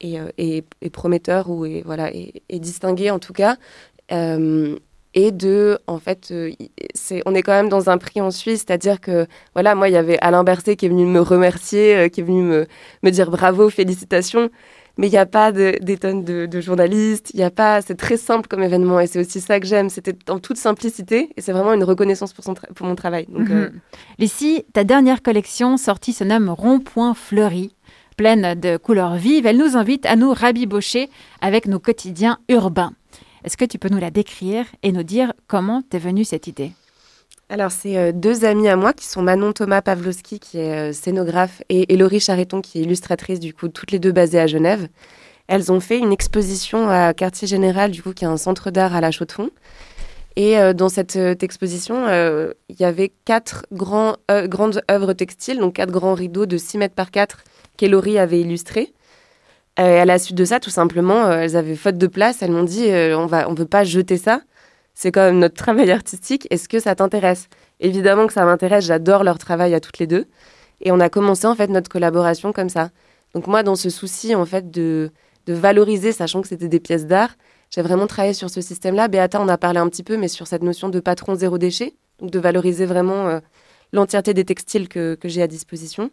est, 0.00 0.64
est, 0.82 0.90
prometteur 0.90 1.50
ou 1.50 1.64
est, 1.66 1.82
voilà, 1.84 2.10
est, 2.12 2.58
distingué 2.58 3.10
en 3.10 3.18
tout 3.18 3.32
cas 3.32 3.56
et 5.14 5.30
de, 5.30 5.78
en 5.86 5.98
fait, 5.98 6.28
euh, 6.32 6.50
c'est, 6.94 7.22
on 7.24 7.34
est 7.34 7.42
quand 7.42 7.52
même 7.52 7.68
dans 7.68 7.88
un 7.88 7.98
prix 7.98 8.20
en 8.20 8.32
Suisse, 8.32 8.64
c'est-à-dire 8.66 9.00
que, 9.00 9.26
voilà, 9.54 9.74
moi, 9.74 9.88
il 9.88 9.92
y 9.92 9.96
avait 9.96 10.18
Alain 10.20 10.42
Berset 10.42 10.76
qui 10.76 10.86
est 10.86 10.88
venu 10.88 11.06
me 11.06 11.20
remercier, 11.20 11.96
euh, 11.96 12.08
qui 12.08 12.20
est 12.20 12.24
venu 12.24 12.42
me, 12.42 12.66
me 13.04 13.10
dire 13.10 13.30
bravo, 13.30 13.70
félicitations, 13.70 14.50
mais 14.96 15.06
il 15.06 15.10
n'y 15.10 15.18
a 15.18 15.26
pas 15.26 15.52
de, 15.52 15.76
des 15.80 15.96
tonnes 15.98 16.24
de, 16.24 16.60
journalistes, 16.60 17.30
il 17.32 17.40
y 17.40 17.44
a 17.44 17.50
pas, 17.50 17.80
c'est 17.80 17.94
très 17.94 18.16
simple 18.16 18.48
comme 18.48 18.62
événement, 18.62 18.98
et 18.98 19.06
c'est 19.06 19.20
aussi 19.20 19.40
ça 19.40 19.60
que 19.60 19.66
j'aime, 19.66 19.88
c'était 19.88 20.16
en 20.28 20.40
toute 20.40 20.56
simplicité, 20.56 21.30
et 21.36 21.40
c'est 21.40 21.52
vraiment 21.52 21.72
une 21.74 21.84
reconnaissance 21.84 22.32
pour, 22.32 22.44
son 22.44 22.54
pour 22.54 22.86
mon 22.86 22.96
travail. 22.96 23.26
Donc, 23.28 23.48
mhm. 23.48 23.70
euh, 24.20 24.58
ta 24.72 24.82
dernière 24.82 25.22
collection 25.22 25.76
sortie 25.76 26.12
se 26.12 26.24
nomme 26.24 26.50
Rond-Point 26.50 27.14
Fleuri. 27.14 27.74
Pleine 28.16 28.54
de 28.54 28.76
couleurs 28.76 29.16
vives, 29.16 29.46
elle 29.46 29.56
nous 29.56 29.76
invite 29.76 30.06
à 30.06 30.14
nous 30.14 30.32
rabibocher 30.32 31.10
avec 31.40 31.66
nos 31.66 31.80
quotidiens 31.80 32.38
urbains. 32.48 32.92
Est-ce 33.44 33.58
que 33.58 33.64
tu 33.66 33.78
peux 33.78 33.90
nous 33.90 33.98
la 33.98 34.10
décrire 34.10 34.64
et 34.82 34.90
nous 34.90 35.02
dire 35.02 35.34
comment 35.46 35.82
t'es 35.82 35.98
venue 35.98 36.24
cette 36.24 36.46
idée? 36.46 36.72
Alors, 37.50 37.70
c'est 37.70 37.98
euh, 37.98 38.10
deux 38.10 38.46
amies 38.46 38.68
à 38.68 38.76
moi 38.76 38.94
qui 38.94 39.06
sont 39.06 39.20
Manon 39.20 39.52
Thomas 39.52 39.82
Pavlovski, 39.82 40.40
qui 40.40 40.58
est 40.58 40.90
euh, 40.90 40.92
scénographe, 40.94 41.62
et, 41.68 41.94
Laurie 41.94 42.20
Chariton, 42.20 42.62
qui 42.62 42.78
est 42.78 42.82
illustratrice, 42.82 43.40
du 43.40 43.52
coup, 43.52 43.68
toutes 43.68 43.92
les 43.92 43.98
deux 43.98 44.12
basées 44.12 44.40
à 44.40 44.46
Genève. 44.46 44.88
Elles 45.46 45.70
ont 45.70 45.80
fait 45.80 45.98
une 45.98 46.10
exposition 46.10 46.88
à 46.88 47.12
Quartier 47.12 47.46
Général, 47.46 47.90
du 47.90 48.02
coup, 48.02 48.14
qui 48.14 48.24
est 48.24 48.28
un 48.28 48.38
centre 48.38 48.70
d'art 48.70 48.96
à 48.96 49.02
La 49.02 49.10
Chaux-de-Fonds. 49.10 49.50
Et 50.36 50.58
euh, 50.58 50.72
dans 50.72 50.88
cette 50.88 51.16
exposition, 51.42 52.06
il 52.08 52.80
y 52.80 52.84
avait 52.84 53.12
quatre 53.26 53.66
grandes 53.72 54.82
œuvres 54.90 55.12
textiles, 55.12 55.58
donc 55.58 55.74
quatre 55.74 55.92
grands 55.92 56.14
rideaux 56.14 56.46
de 56.46 56.56
6 56.56 56.78
mètres 56.78 56.94
par 56.94 57.10
4 57.10 57.44
qu'Elaurie 57.76 58.18
avait 58.18 58.40
illustrés. 58.40 58.94
Euh, 59.80 60.02
à 60.02 60.04
la 60.04 60.18
suite 60.20 60.36
de 60.36 60.44
ça, 60.44 60.60
tout 60.60 60.70
simplement, 60.70 61.26
euh, 61.26 61.40
elles 61.40 61.56
avaient 61.56 61.74
faute 61.74 61.98
de 61.98 62.06
place. 62.06 62.42
Elles 62.42 62.52
m'ont 62.52 62.62
dit 62.62 62.88
euh, 62.90 63.18
on 63.18 63.26
va, 63.26 63.48
on 63.48 63.54
veut 63.54 63.66
pas 63.66 63.84
jeter 63.84 64.18
ça. 64.18 64.40
C'est 64.94 65.10
quand 65.10 65.22
même 65.22 65.38
notre 65.38 65.54
travail 65.62 65.90
artistique. 65.90 66.46
Est-ce 66.50 66.68
que 66.68 66.78
ça 66.78 66.94
t'intéresse? 66.94 67.48
Évidemment 67.80 68.26
que 68.26 68.32
ça 68.32 68.44
m'intéresse. 68.44 68.84
J'adore 68.84 69.24
leur 69.24 69.38
travail 69.38 69.74
à 69.74 69.80
toutes 69.80 69.98
les 69.98 70.06
deux. 70.06 70.26
Et 70.80 70.92
on 70.92 71.00
a 71.00 71.08
commencé 71.08 71.46
en 71.46 71.54
fait 71.56 71.68
notre 71.68 71.90
collaboration 71.90 72.52
comme 72.52 72.68
ça. 72.68 72.90
Donc 73.34 73.46
moi, 73.48 73.62
dans 73.64 73.74
ce 73.74 73.90
souci 73.90 74.34
en 74.34 74.46
fait 74.46 74.70
de, 74.70 75.10
de 75.46 75.54
valoriser, 75.54 76.12
sachant 76.12 76.42
que 76.42 76.48
c'était 76.48 76.68
des 76.68 76.80
pièces 76.80 77.06
d'art, 77.06 77.34
j'ai 77.70 77.82
vraiment 77.82 78.06
travaillé 78.06 78.34
sur 78.34 78.50
ce 78.50 78.60
système-là. 78.60 79.08
Beata 79.08 79.40
en 79.40 79.48
a 79.48 79.58
parlé 79.58 79.80
un 79.80 79.88
petit 79.88 80.04
peu, 80.04 80.16
mais 80.16 80.28
sur 80.28 80.46
cette 80.46 80.62
notion 80.62 80.88
de 80.88 81.00
patron 81.00 81.34
zéro 81.34 81.58
déchet, 81.58 81.94
donc 82.20 82.30
de 82.30 82.38
valoriser 82.38 82.86
vraiment 82.86 83.40
l'entièreté 83.92 84.34
des 84.34 84.44
textiles 84.44 84.88
que 84.88 85.18
j'ai 85.24 85.42
à 85.42 85.48
disposition. 85.48 86.10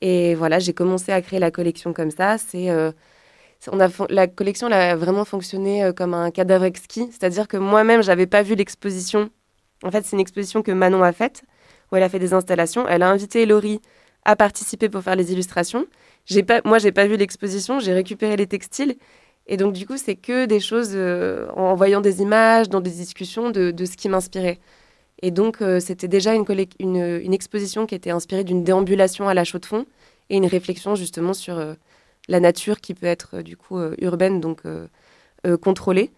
Et 0.00 0.34
voilà, 0.34 0.58
j'ai 0.58 0.72
commencé 0.74 1.12
à 1.12 1.22
créer 1.22 1.38
la 1.38 1.50
collection 1.50 1.92
comme 1.92 2.10
ça. 2.10 2.38
C'est 2.38 2.70
euh, 2.70 2.92
on 3.70 3.80
a, 3.80 3.88
la 4.10 4.26
collection 4.26 4.68
a 4.70 4.94
vraiment 4.96 5.24
fonctionné 5.24 5.84
euh, 5.84 5.92
comme 5.92 6.14
un 6.14 6.30
cadavre 6.30 6.64
exquis, 6.64 7.08
c'est-à-dire 7.10 7.48
que 7.48 7.56
moi-même, 7.56 8.02
j'avais 8.02 8.26
pas 8.26 8.42
vu 8.42 8.54
l'exposition. 8.54 9.30
En 9.82 9.90
fait, 9.90 10.04
c'est 10.04 10.16
une 10.16 10.20
exposition 10.20 10.62
que 10.62 10.72
Manon 10.72 11.02
a 11.02 11.12
faite, 11.12 11.42
où 11.90 11.96
elle 11.96 12.02
a 12.02 12.08
fait 12.08 12.18
des 12.18 12.32
installations. 12.34 12.86
Elle 12.88 13.02
a 13.02 13.10
invité 13.10 13.46
Laurie 13.46 13.80
à 14.24 14.36
participer 14.36 14.88
pour 14.88 15.02
faire 15.02 15.16
les 15.16 15.32
illustrations. 15.32 15.86
J'ai 16.26 16.42
pas, 16.42 16.60
moi, 16.64 16.78
j'ai 16.78 16.92
pas 16.92 17.06
vu 17.06 17.16
l'exposition, 17.16 17.78
j'ai 17.80 17.92
récupéré 17.92 18.36
les 18.36 18.46
textiles. 18.46 18.96
Et 19.46 19.56
donc, 19.56 19.72
du 19.74 19.86
coup, 19.86 19.96
c'est 19.96 20.16
que 20.16 20.46
des 20.46 20.60
choses 20.60 20.90
euh, 20.94 21.48
en 21.54 21.74
voyant 21.74 22.00
des 22.00 22.20
images, 22.20 22.68
dans 22.68 22.80
des 22.80 22.90
discussions 22.90 23.50
de 23.50 23.84
ce 23.84 23.96
qui 23.96 24.08
m'inspirait. 24.08 24.58
Et 25.22 25.30
donc, 25.30 25.62
euh, 25.62 25.80
c'était 25.80 26.08
déjà 26.08 26.34
une, 26.34 27.32
exposition 27.32 27.86
qui 27.86 27.94
était 27.94 28.10
inspirée 28.10 28.44
d'une 28.44 28.64
déambulation 28.64 29.28
à 29.28 29.34
la 29.34 29.44
chaux 29.44 29.58
de 29.58 29.66
fond 29.66 29.86
et 30.28 30.36
une 30.36 30.46
réflexion 30.46 30.94
justement 30.94 31.32
sur 31.32 31.58
euh, 31.58 31.74
la 32.28 32.40
nature 32.40 32.80
qui 32.80 32.94
peut 32.94 33.06
être 33.06 33.40
du 33.42 33.56
coup 33.56 33.78
urbaine, 34.00 34.40
donc 34.40 34.62
contrôlée. 35.62 36.10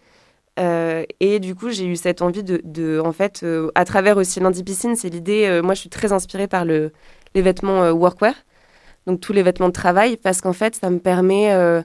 et 0.57 1.39
du 1.39 1.53
coup, 1.53 1.69
j'ai 1.69 1.85
eu 1.85 1.95
cette 1.95 2.23
envie 2.23 2.43
de, 2.43 2.99
en 2.99 3.11
fait, 3.11 3.45
à 3.75 3.85
travers 3.85 4.17
aussi 4.17 4.39
lundi 4.39 4.63
piscine, 4.63 4.95
c'est 4.95 5.09
l'idée. 5.09 5.61
moi, 5.63 5.75
je 5.75 5.81
suis 5.81 5.89
très 5.89 6.11
inspirée 6.11 6.47
par 6.47 6.65
le, 6.65 6.91
les 7.35 7.43
vêtements 7.43 7.91
workwear 7.91 8.33
donc 9.09 9.19
tous 9.21 9.33
les 9.33 9.43
vêtements 9.43 9.67
de 9.67 9.73
travail, 9.73 10.17
parce 10.17 10.41
qu'en 10.41 10.53
fait, 10.53 10.75
ça 10.75 10.89
me 10.89 10.99
permet 10.99 11.51
euh, 11.51 11.81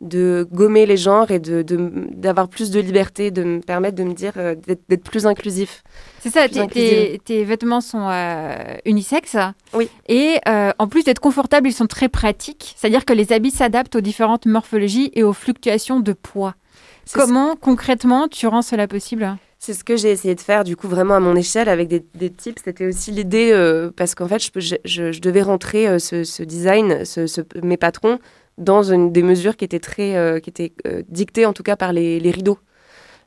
de 0.00 0.46
gommer 0.52 0.86
les 0.86 0.96
genres 0.96 1.30
et 1.30 1.38
d'avoir 1.38 1.64
de, 1.64 2.06
d'avoir 2.14 2.48
plus 2.48 2.70
de 2.70 2.80
liberté, 2.80 3.30
de 3.30 3.42
me 3.42 3.60
permettre 3.60 3.96
de 3.96 4.04
me 4.04 4.14
dire 4.14 4.32
euh, 4.36 4.54
d'être 4.54 5.02
plus 5.02 5.26
inclusif. 5.26 5.82
C'est 6.20 6.30
ça, 6.30 6.48
tes, 6.48 7.20
tes, 7.24 7.44
vêtements 7.44 7.80
sont 7.80 8.08
euh, 8.08 8.76
unisexes. 8.84 9.36
Oui. 9.74 9.88
Et 10.08 10.38
en 10.46 10.88
plus 10.88 11.04
d'être 11.04 11.20
confortables, 11.20 11.68
ils 11.68 11.72
sont 11.72 11.86
très 11.86 12.08
pratiques. 12.08 12.74
C'est-à-dire 12.76 13.04
que 13.04 13.12
les 13.12 13.32
habits 13.32 13.50
s'adaptent 13.50 13.96
aux 13.96 14.00
différentes 14.00 14.46
morphologies 14.46 15.10
et 15.14 15.22
aux 15.22 15.32
fluctuations 15.32 16.00
de 16.00 16.12
poids. 16.12 16.54
Comment 17.12 17.56
concrètement 17.56 18.28
tu 18.28 18.46
rends 18.46 18.62
cela 18.62 18.86
possible? 18.86 19.36
C'est 19.60 19.74
ce 19.74 19.82
que 19.82 19.96
j'ai 19.96 20.10
essayé 20.10 20.34
de 20.36 20.40
faire, 20.40 20.62
du 20.62 20.76
coup, 20.76 20.86
vraiment 20.86 21.14
à 21.14 21.20
mon 21.20 21.34
échelle, 21.34 21.68
avec 21.68 21.88
des, 21.88 22.04
des 22.14 22.30
types. 22.30 22.60
C'était 22.64 22.86
aussi 22.86 23.10
l'idée, 23.10 23.50
euh, 23.52 23.90
parce 23.94 24.14
qu'en 24.14 24.28
fait, 24.28 24.38
je, 24.38 24.76
je, 24.84 25.10
je, 25.10 25.20
devais 25.20 25.42
rentrer 25.42 25.88
euh, 25.88 25.98
ce, 25.98 26.22
ce, 26.22 26.44
design, 26.44 27.04
ce, 27.04 27.26
mes 27.62 27.76
patrons, 27.76 28.20
dans 28.58 28.82
des 28.82 29.22
mesures 29.22 29.56
qui 29.56 29.64
étaient, 29.64 29.78
très, 29.78 30.16
euh, 30.16 30.40
qui 30.40 30.50
étaient 30.50 30.72
dictées, 31.08 31.46
en 31.46 31.52
tout 31.52 31.62
cas, 31.62 31.76
par 31.76 31.92
les, 31.92 32.20
les 32.20 32.30
rideaux. 32.30 32.58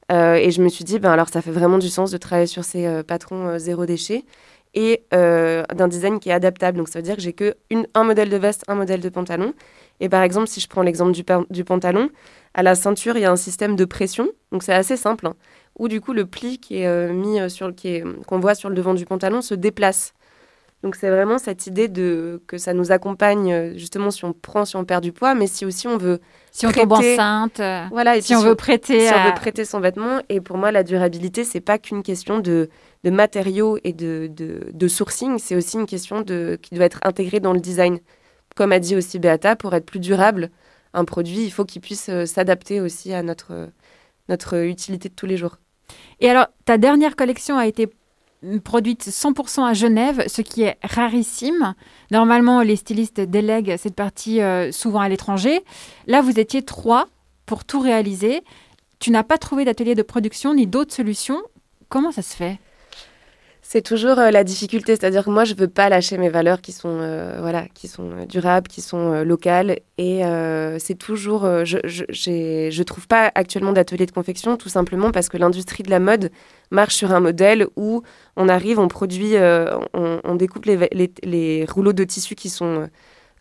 et 0.10 0.52
je 0.52 0.62
me 0.62 0.70
suis 0.70 0.84
dit, 0.84 1.00
ben, 1.00 1.12
alors, 1.12 1.30
ça 1.30 1.42
fait 1.42 1.52
vraiment 1.52 1.78
du 1.78 1.90
sens 1.90 2.12
de 2.12 2.18
travailler 2.18 2.48
sur 2.48 2.64
ces 2.64 3.02
patrons 3.04 3.58
zéro 3.58 3.86
déchet 3.86 4.26
et 4.74 5.04
d'un 5.12 5.88
design 5.88 6.20
qui 6.20 6.30
est 6.30 6.34
adaptable. 6.34 6.78
Donc, 6.78 6.90
ça 6.90 7.00
veut 7.00 7.04
dire 7.04 7.16
que 7.16 7.22
j'ai 7.22 7.34
que 7.34 7.56
une, 7.70 7.88
un 7.94 8.04
modèle 8.04 8.30
de 8.30 8.38
veste, 8.38 8.64
un 8.68 8.76
modèle 8.76 9.00
de 9.00 9.10
pantalon. 9.10 9.54
Et 10.02 10.10
par 10.10 10.24
exemple, 10.24 10.48
si 10.48 10.60
je 10.60 10.68
prends 10.68 10.82
l'exemple 10.82 11.14
du, 11.50 11.64
pantalon, 11.64 12.10
à 12.54 12.64
la 12.64 12.76
ceinture, 12.76 13.16
il 13.16 13.22
y 13.22 13.26
a 13.26 13.32
un 13.32 13.38
système 13.38 13.76
de 13.76 13.86
pression. 13.86 14.28
Donc, 14.52 14.64
c'est 14.64 14.74
assez 14.74 14.98
simple. 14.98 15.28
Hein 15.28 15.36
où 15.78 15.88
du 15.88 16.02
coup 16.02 16.14
le 16.14 16.26
pli 16.26 16.60
qui 16.60 16.78
est 16.78 16.88
euh, 16.88 17.14
mis 17.14 17.40
euh, 17.40 17.50
sur 17.50 17.72
qu'on 18.28 18.40
voit 18.40 18.56
sur 18.56 18.70
le 18.70 18.76
devant 18.76 18.94
du 18.94 19.06
pantalon 19.06 19.42
se 19.42 19.56
déplace. 19.56 20.14
Donc 20.84 20.96
c'est 20.96 21.10
vraiment 21.10 21.38
cette 21.38 21.68
idée 21.68 21.88
de 21.88 22.42
que 22.48 22.58
ça 22.58 22.74
nous 22.74 22.92
accompagne 22.92 23.54
euh, 23.54 23.78
justement 23.78 24.10
si 24.10 24.26
on 24.26 24.34
prend, 24.34 24.66
si 24.66 24.76
on 24.76 24.84
perd 24.84 25.04
du 25.04 25.12
poids, 25.12 25.36
mais 25.36 25.46
si 25.46 25.64
aussi 25.64 25.88
on 25.88 25.98
veut 25.98 26.20
si 26.52 26.66
on 26.66 26.72
tombe 26.72 26.92
enceinte, 26.94 27.62
voilà, 27.92 28.20
si, 28.20 28.36
on 28.36 28.42
veut 28.42 28.56
prêter, 28.56 29.08
si 29.08 29.14
on 29.14 29.26
veut 29.26 29.36
prêter 29.36 29.64
son 29.64 29.80
vêtement. 29.80 30.22
Et 30.28 30.42
pour 30.42 30.58
moi, 30.58 30.72
la 30.72 30.84
durabilité, 30.84 31.44
c'est 31.44 31.62
pas 31.62 31.78
qu'une 31.78 32.04
question 32.04 32.40
de, 32.40 32.70
de 33.04 33.10
matériaux 33.10 33.78
et 33.84 33.94
de, 33.94 34.30
de, 34.36 34.68
de 34.74 34.88
sourcing, 34.88 35.38
c'est 35.38 35.56
aussi 35.56 35.78
une 35.78 35.86
question 35.86 36.22
de 36.22 36.58
qui 36.62 36.76
doit 36.76 36.86
être 36.86 37.00
intégrée 37.04 37.40
dans 37.40 37.54
le 37.54 37.62
design. 37.62 38.00
Comme 38.56 38.72
a 38.72 38.80
dit 38.80 38.96
aussi 38.96 39.20
Beata, 39.20 39.56
pour 39.56 39.74
être 39.76 39.86
plus 39.86 40.00
durable, 40.00 40.50
un 40.94 41.06
produit, 41.06 41.44
il 41.46 41.52
faut 41.52 41.64
qu'il 41.64 41.82
puisse 41.82 42.10
s'adapter 42.26 42.82
aussi 42.82 43.14
à 43.14 43.24
notre 43.24 43.70
notre 44.30 44.66
utilité 44.66 45.10
de 45.10 45.14
tous 45.14 45.26
les 45.26 45.38
jours. 45.38 45.58
Et 46.20 46.30
alors, 46.30 46.48
ta 46.66 46.78
dernière 46.78 47.16
collection 47.16 47.58
a 47.58 47.68
été 47.68 47.90
produite 48.64 49.04
100% 49.08 49.64
à 49.64 49.74
Genève, 49.74 50.24
ce 50.28 50.42
qui 50.42 50.64
est 50.64 50.78
rarissime. 50.84 51.76
Normalement, 52.10 52.62
les 52.62 52.76
stylistes 52.76 53.22
délèguent 53.22 53.76
cette 53.78 53.96
partie 53.96 54.42
euh, 54.42 54.72
souvent 54.72 55.00
à 55.00 55.10
l'étranger. 55.10 55.64
Là, 56.08 56.22
vous 56.22 56.40
étiez 56.40 56.64
trois 56.64 57.08
pour 57.46 57.66
tout 57.66 57.80
réaliser. 57.80 58.42
Tu 59.00 59.12
n'as 59.12 59.24
pas 59.24 59.38
trouvé 59.38 59.66
d'atelier 59.66 59.96
de 59.96 60.02
production 60.02 60.54
ni 60.54 60.68
d'autres 60.68 60.94
solutions. 60.94 61.42
Comment 61.90 62.12
ça 62.12 62.22
se 62.22 62.36
fait? 62.36 62.60
C'est 63.72 63.82
toujours 63.82 64.20
euh, 64.20 64.32
la 64.32 64.44
difficulté, 64.44 64.98
c'est-à-dire 64.98 65.24
que 65.24 65.30
moi 65.30 65.46
je 65.46 65.54
veux 65.54 65.70
pas 65.70 65.88
lâcher 65.88 66.18
mes 66.18 66.28
valeurs 66.28 66.60
qui 66.60 66.74
sont 66.74 66.98
euh, 67.00 67.38
voilà, 67.40 67.68
qui 67.74 67.88
sont 67.88 68.12
euh, 68.12 68.26
durables, 68.26 68.68
qui 68.68 68.82
sont 68.82 69.24
locales. 69.24 69.80
Et 69.98 70.24
c'est 70.80 70.98
toujours 70.98 71.44
je 71.64 71.78
je 71.86 72.84
trouve 72.84 73.08
pas 73.08 73.32
actuellement 73.34 73.72
d'atelier 73.72 74.06
de 74.06 74.12
confection 74.12 74.58
tout 74.58 74.68
simplement 74.68 75.12
parce 75.12 75.30
que 75.30 75.38
l'industrie 75.38 75.84
de 75.84 75.90
la 75.90 76.02
mode 76.02 76.32
marche 76.70 76.96
sur 76.96 77.14
un 77.14 77.22
modèle 77.22 77.66
où 77.78 78.02
on 78.36 78.50
arrive, 78.50 78.78
on 78.78 78.90
produit, 78.90 79.36
on, 79.94 80.36
découpe 80.36 80.66
les, 80.66 81.66
rouleaux 81.70 81.94
de 81.94 82.04
tissu 82.04 82.36
qui 82.36 82.50
sont 82.50 82.90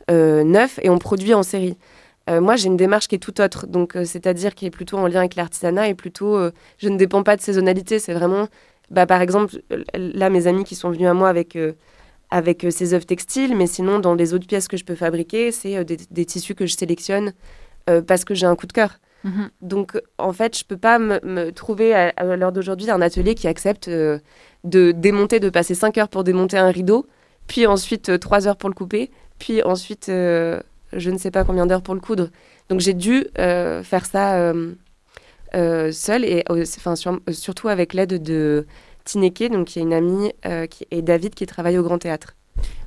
neufs 0.09 0.79
et 0.83 0.91
on 0.91 0.99
produit 0.99 1.35
en 1.35 1.43
série. 1.43 1.77
moi, 2.29 2.57
j'ai 2.57 2.67
une 2.67 2.77
démarche 2.77 3.09
qui 3.09 3.15
est 3.17 3.25
tout 3.27 3.41
autre, 3.41 3.67
donc 3.67 3.97
c'est-à-dire 4.05 4.55
qui 4.55 4.67
est 4.67 4.71
plutôt 4.71 4.99
en 4.99 5.07
lien 5.07 5.21
avec 5.21 5.35
l'artisanat 5.35 5.89
et 5.89 5.95
plutôt, 5.95 6.39
je 6.79 6.89
ne 6.89 6.99
dépends 6.99 7.23
pas 7.23 7.37
de 7.37 7.41
saisonnalité, 7.41 7.99
c'est 7.99 8.15
vraiment 8.15 8.49
bah, 8.91 9.07
par 9.07 9.23
exemple, 9.23 9.61
là, 9.95 10.31
mes 10.31 10.47
amis 10.47 10.65
qui 10.65 10.75
sont 10.75 10.91
venus 10.91 11.07
à 11.07 11.15
moi 11.15 11.29
avec, 11.29 11.55
euh, 11.57 11.73
avec 12.31 12.65
euh, 12.65 12.71
ces 12.71 12.93
œuvres 12.93 13.07
textiles, 13.07 13.57
mais 13.57 13.67
sinon, 13.67 14.01
dans 14.01 14.15
les 14.15 14.35
autres 14.35 14.47
pièces 14.47 14.67
que 14.67 14.77
je 14.77 14.85
peux 14.85 14.97
fabriquer, 14.97 15.53
c'est 15.53 15.77
euh, 15.77 15.85
des, 15.85 16.25
tissus 16.25 16.55
que 16.55 16.67
je 16.67 16.77
sélectionne 16.77 17.33
parce 18.07 18.25
que 18.25 18.37
j'ai 18.37 18.47
un 18.47 18.55
coup 18.55 18.69
de 18.69 18.73
cœur. 18.73 19.01
Mhm. 19.25 19.51
Donc, 19.63 20.01
en 20.17 20.33
fait, 20.33 20.57
je 20.57 20.65
peux 20.65 20.77
pas 20.77 21.01
me, 21.01 21.51
trouver 21.51 21.93
à, 21.93 22.37
l'heure 22.37 22.53
d'aujourd'hui 22.53 22.89
un 22.89 23.01
atelier 23.01 23.35
qui 23.35 23.49
accepte 23.49 23.91
de 23.91 24.93
démonter, 24.93 25.41
de 25.41 25.51
passer 25.51 25.75
5 25.75 25.99
heures 25.99 26.09
pour 26.09 26.23
démonter 26.23 26.57
un 26.57 26.71
rideau, 26.71 27.09
puis 27.49 27.67
ensuite 27.67 28.21
3 28.21 28.47
heures 28.47 28.57
pour 28.57 28.69
le 28.69 28.77
couper, 28.77 29.11
puis 29.41 29.61
ensuite 29.65 30.05
je 30.07 30.61
ne 31.11 31.19
sais 31.19 31.33
pas 31.33 31.43
combien 31.43 31.67
d'heures 31.67 31.83
pour 31.83 31.95
le 31.95 32.01
coudre. 32.01 32.29
Donc, 32.69 32.79
j'ai 32.79 32.95
dû 32.95 33.27
faire 33.35 34.07
ça 34.07 34.53
euh, 35.55 35.91
seule 35.93 36.25
et 36.25 36.45
enfin, 36.49 36.95
euh, 37.07 37.33
surtout 37.33 37.69
avec 37.69 37.93
l'aide 37.95 38.23
de 38.23 38.67
Tineke, 39.05 39.51
donc 39.51 39.69
qui 39.69 39.79
est 39.79 39.83
une 39.83 39.93
amie, 39.93 40.33
euh, 40.47 40.67
qui, 40.67 40.87
et 40.91 41.03
David 41.03 41.35
qui 41.35 41.47
travaille 41.47 41.79
au 41.79 41.83
Grand 41.83 41.99
Théâtre. 41.99 42.37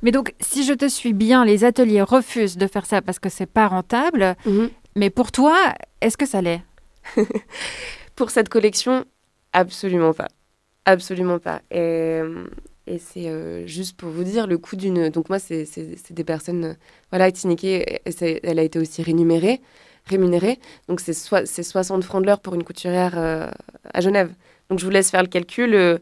Mais 0.02 0.10
donc, 0.10 0.34
si 0.40 0.64
je 0.64 0.72
te 0.72 0.88
suis 0.88 1.12
bien, 1.12 1.44
les 1.44 1.64
ateliers 1.64 2.02
refusent 2.02 2.56
de 2.56 2.66
faire 2.66 2.86
ça 2.86 3.02
parce 3.02 3.18
que 3.18 3.28
c'est 3.28 3.46
pas 3.46 3.68
rentable. 3.68 4.36
Mhm. 4.46 4.70
Mais 4.96 5.10
pour 5.10 5.32
toi, 5.32 5.56
est-ce 6.00 6.16
que 6.16 6.26
ça 6.26 6.40
l'est? 6.40 6.62
Pour 8.16 8.30
cette 8.30 8.48
collection, 8.48 9.04
absolument 9.52 10.12
pas. 10.12 10.28
Absolument 10.84 11.40
pas. 11.40 11.62
Et, 11.72 12.20
et 12.86 12.98
c'est 12.98 13.66
juste 13.66 13.96
pour 13.96 14.10
vous 14.10 14.22
dire 14.22 14.46
le 14.46 14.56
coût 14.56 14.76
d'une. 14.76 15.08
Donc, 15.08 15.28
moi, 15.28 15.40
c'est 15.40 15.66
des 16.10 16.22
personnes. 16.22 16.76
Voilà, 17.10 17.32
Tineke, 17.32 17.64
elle 17.64 18.58
a 18.58 18.62
été 18.62 18.78
aussi 18.78 19.02
rémunérée 19.02 19.60
rémunéré. 20.06 20.58
Donc, 20.88 21.00
c'est 21.00 21.12
so 21.12 21.36
60 21.44 22.04
francs 22.04 22.22
de 22.22 22.26
l'heure 22.26 22.40
pour 22.40 22.54
une 22.54 22.64
couturière 22.64 23.14
euh, 23.16 23.48
à 23.92 24.00
Genève. 24.00 24.32
Donc, 24.70 24.78
je 24.78 24.84
vous 24.84 24.90
laisse 24.90 25.10
faire 25.10 25.22
le 25.22 25.28
calcul. 25.28 25.74
Euh, 25.74 25.98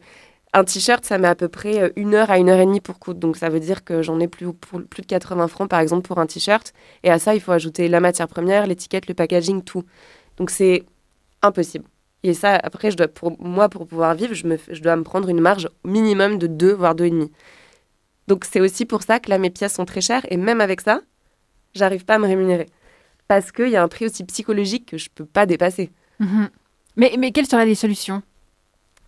un 0.55 0.65
t-shirt, 0.65 1.05
ça 1.05 1.19
met 1.19 1.29
à 1.29 1.35
peu 1.35 1.49
près 1.49 1.83
euh, 1.83 1.89
une 1.97 2.15
heure 2.15 2.31
à 2.31 2.39
une 2.39 2.49
heure 2.51 2.61
et 2.61 2.67
demie 2.67 2.81
pour 2.81 2.99
coudre. 2.99 3.21
Donc, 3.21 3.37
ça 3.37 3.49
veut 3.49 3.61
dire 3.61 3.85
que 3.85 4.03
j'en 4.03 4.21
ai 4.21 4.29
plus, 4.29 4.47
de 4.47 5.07
80 5.07 5.49
francs, 5.49 5.69
par 5.69 5.81
exemple, 5.81 6.07
pour 6.07 6.19
un 6.19 6.27
t-shirt. 6.27 6.73
Et 7.05 7.11
à 7.11 7.19
ça, 7.19 7.35
il 7.35 7.41
faut 7.41 7.53
ajouter 7.53 7.89
la 7.89 8.01
matière 8.01 8.29
première, 8.29 8.67
l'étiquette, 8.67 9.07
le 9.09 9.15
packaging, 9.15 9.63
tout. 9.63 9.85
Donc, 10.37 10.51
c'est 10.51 10.85
impossible. 11.43 11.85
Et 12.25 12.35
ça, 12.35 12.55
après, 12.63 12.91
je 12.91 12.97
dois, 12.97 13.09
pour 13.09 13.41
moi, 13.41 13.69
pour 13.69 13.87
pouvoir 13.87 14.15
vivre, 14.15 14.35
je 14.35 14.83
dois 14.83 14.97
me 14.97 15.03
prendre 15.03 15.29
une 15.29 15.41
marge 15.41 15.69
minimum 15.85 16.39
de 16.39 16.47
2, 16.47 16.73
voire 16.73 16.95
2,5. 16.95 17.31
Donc, 18.29 18.45
c'est 18.45 18.61
aussi 18.61 18.85
pour 18.85 19.03
ça 19.03 19.19
que 19.19 19.31
là, 19.31 19.39
mes 19.39 19.51
pièces 19.51 19.75
sont 19.75 19.85
très 19.85 20.01
chères. 20.01 20.25
Et 20.31 20.37
même 20.37 20.61
avec 20.61 20.81
ça, 20.81 21.01
j'arrive 21.75 22.05
pas 22.05 22.15
à 22.15 22.19
me 22.19 22.27
rémunérer 22.27 22.67
parce 23.33 23.51
qu'il 23.51 23.71
y 23.71 23.77
a 23.77 23.83
un 23.83 23.89
prix 23.89 24.05
aussi 24.05 24.25
psychologique 24.25 24.91
que 24.91 24.99
je 24.99 25.07
ne 25.07 25.15
peux 25.15 25.25
pas 25.25 25.47
dépasser. 25.47 25.91
Mhm. 26.19 26.51
Mais, 26.97 27.15
mais 27.19 27.33
quelles 27.33 27.47
seraient 27.47 27.65
les 27.65 27.75
solutions? 27.75 28.21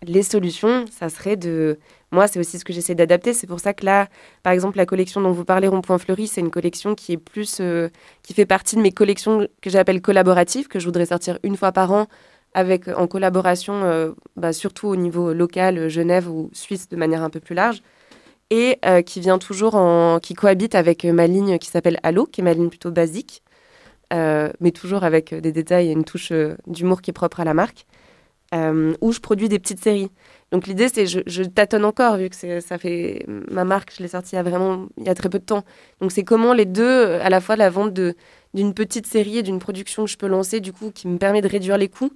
Les 0.01 0.23
solutions, 0.23 0.85
ça 0.89 1.09
serait 1.09 1.35
de... 1.35 1.77
Moi, 2.11 2.27
c'est 2.27 2.39
aussi 2.39 2.57
ce 2.57 2.65
que 2.65 2.73
j'essaie 2.73 2.95
d'adapter. 2.95 3.33
C'est 3.33 3.45
pour 3.45 3.59
ça 3.59 3.75
que 3.75 3.85
là, 3.85 4.07
par 4.41 4.51
exemple, 4.51 4.77
la 4.77 4.87
collection 4.87 5.21
dont 5.21 5.31
vous 5.31 5.45
parlez, 5.45 5.67
Rond-Point 5.67 5.99
Fleuri, 5.99 6.25
c'est 6.25 6.41
une 6.41 6.49
collection 6.49 6.95
qui 6.95 7.13
est 7.13 7.17
plus... 7.17 7.59
Euh, 7.61 7.89
qui 8.23 8.33
fait 8.33 8.47
partie 8.47 8.75
de 8.75 8.81
mes 8.81 8.91
collections 8.91 9.47
que 9.61 9.69
j'appelle 9.69 10.01
collaboratives, 10.01 10.67
que 10.67 10.79
je 10.79 10.85
voudrais 10.85 11.05
sortir 11.05 11.37
une 11.43 11.55
fois 11.55 11.71
par 11.71 11.91
an 11.91 12.07
avec, 12.55 12.87
en 12.87 13.05
collaboration, 13.05 13.83
euh, 13.83 14.13
bah, 14.37 14.53
surtout 14.53 14.87
au 14.87 14.95
niveau 14.95 15.33
local, 15.33 15.87
Genève 15.87 16.27
ou 16.27 16.49
Suisse 16.51 16.89
de 16.89 16.95
manière 16.95 17.21
un 17.21 17.29
peu 17.29 17.39
plus 17.39 17.53
large. 17.53 17.83
et 18.49 18.79
qui 19.05 19.19
vient 19.19 19.37
toujours 19.37 19.75
en, 19.75 20.19
qui 20.19 20.33
cohabite 20.33 20.73
avec 20.73 21.03
ma 21.03 21.27
ligne 21.27 21.59
qui 21.59 21.69
s'appelle 21.69 21.99
Allo, 22.01 22.25
qui 22.25 22.41
est 22.41 22.43
ma 22.43 22.53
ligne 22.53 22.69
plutôt 22.69 22.91
basique, 22.91 23.43
mais 24.11 24.71
toujours 24.73 25.03
avec 25.03 25.33
des 25.33 25.51
détails 25.51 25.89
et 25.89 25.91
une 25.91 26.03
touche 26.03 26.31
d'humour 26.67 27.01
qui 27.01 27.11
est 27.11 27.13
propre 27.13 27.39
à 27.39 27.43
la 27.43 27.53
marque, 27.53 27.85
où 28.53 29.11
je 29.11 29.19
produis 29.19 29.49
des 29.49 29.59
petites 29.59 29.81
séries. 29.81 30.09
Donc 30.51 30.67
l'idée, 30.67 30.87
c'est 30.87 31.07
je, 31.07 31.19
je 31.25 31.43
tâtonne 31.43 31.83
encore 31.83 32.17
vu 32.17 32.29
que 32.29 32.59
ça 32.61 32.77
fait 32.77 33.25
ma 33.27 33.65
marque, 33.65 33.91
je 33.97 34.03
l'ai 34.03 34.09
sortie 34.09 34.33
il 34.33 34.35
y 34.35 34.39
a 34.39 34.43
vraiment 34.43 34.87
il 34.97 35.03
y 35.03 35.09
a 35.09 35.15
très 35.15 35.27
peu 35.29 35.39
de 35.39 35.43
temps. 35.43 35.63
Donc 35.99 36.11
c'est 36.11 36.23
comment 36.23 36.53
les 36.53 36.65
deux, 36.65 37.13
à 37.13 37.29
la 37.29 37.41
fois 37.41 37.55
la 37.55 37.69
vente 37.69 37.93
d'une 38.53 38.73
petite 38.73 39.07
série 39.07 39.39
et 39.39 39.43
d'une 39.43 39.59
production 39.59 40.05
que 40.05 40.11
je 40.11 40.17
peux 40.17 40.27
lancer, 40.27 40.61
du 40.61 40.71
coup, 40.71 40.91
qui 40.91 41.07
me 41.07 41.17
permet 41.17 41.41
de 41.41 41.47
réduire 41.47 41.77
les 41.77 41.89
coûts, 41.89 42.11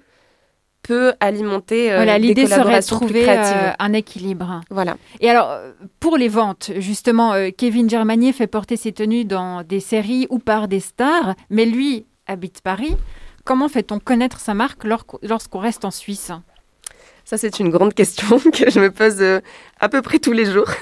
peut 0.82 1.14
alimenter 1.20 1.92
euh, 1.92 1.98
voilà, 1.98 2.18
l'idée 2.18 2.48
serait 2.48 2.80
de 2.80 2.86
trouver 2.86 3.30
euh, 3.30 3.72
un 3.78 3.94
équilibre. 3.94 4.62
Voilà. 4.70 4.98
Et 5.20 5.30
alors, 5.30 5.52
euh, 5.52 5.72
pour 6.00 6.18
les 6.18 6.30
ventes, 6.30 6.72
justement, 6.78 7.34
Kevin 7.58 7.90
Germanier 7.90 8.34
fait 8.34 8.48
porter 8.48 8.78
ses 8.78 8.92
tenues 8.92 9.26
dans 9.26 9.64
des 9.64 9.80
séries 9.80 10.28
ou 10.30 10.40
par 10.40 10.68
des 10.68 10.80
stars, 10.80 11.36
mais 11.50 11.66
lui 11.66 12.06
habite 12.28 12.62
Paris. 12.62 12.96
Comment 13.46 13.70
fait-on 13.70 14.00
connaître 14.00 14.40
sa 14.40 14.54
marque 14.54 14.84
lorsqu'on 14.84 15.60
reste 15.60 15.86
en 15.86 15.92
Suisse? 15.92 16.32
Ça, 17.30 17.38
c'est 17.38 17.60
une 17.60 17.70
grande 17.70 17.94
question 17.94 18.40
que 18.54 18.72
je 18.72 18.80
me 18.80 18.90
pose 18.90 19.22
euh, 19.22 19.40
à 19.80 19.88
peu 19.88 20.02
près 20.02 20.18
tous 20.18 20.32
les 20.32 20.46
jours. 20.46 20.70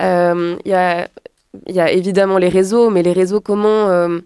Euh, 0.00 0.56
il 0.64 0.70
y, 0.70 0.74
a, 0.74 1.06
y, 1.68 1.78
a, 1.78 1.92
évidemment 1.92 2.38
les 2.38 2.48
réseaux, 2.48 2.88
mais 2.88 3.02
les 3.02 3.12
réseaux, 3.12 3.42
comment, 3.42 3.90
euh, 3.90 4.20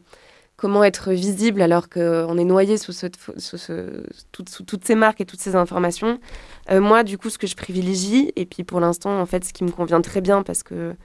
comment 0.66 0.82
être 0.82 1.12
visible 1.12 1.62
alors 1.62 1.88
qu'on 1.88 2.36
est 2.36 2.44
noyé 2.44 2.76
sous, 2.76 2.90
ce, 2.90 3.06
sous, 3.36 3.56
ce, 3.56 4.02
sous, 4.48 4.64
toutes 4.64 4.84
ces 4.84 4.96
marques 4.96 5.20
et 5.20 5.24
toutes 5.24 5.38
ces 5.38 5.54
informations 5.54 6.18
Moi, 6.68 7.04
du 7.04 7.18
coup, 7.18 7.30
ce 7.30 7.38
que 7.38 7.46
je 7.46 7.54
privilégie, 7.54 8.32
et 8.34 8.46
puis 8.46 8.64
pour 8.64 8.80
l'instant, 8.80 9.20
en 9.20 9.26
fait, 9.26 9.44
ce 9.44 9.52
qui 9.52 9.62
me 9.62 9.70
convient 9.70 10.00
très 10.00 10.20
bien, 10.20 10.42
parce 10.42 10.64
que 10.64 10.96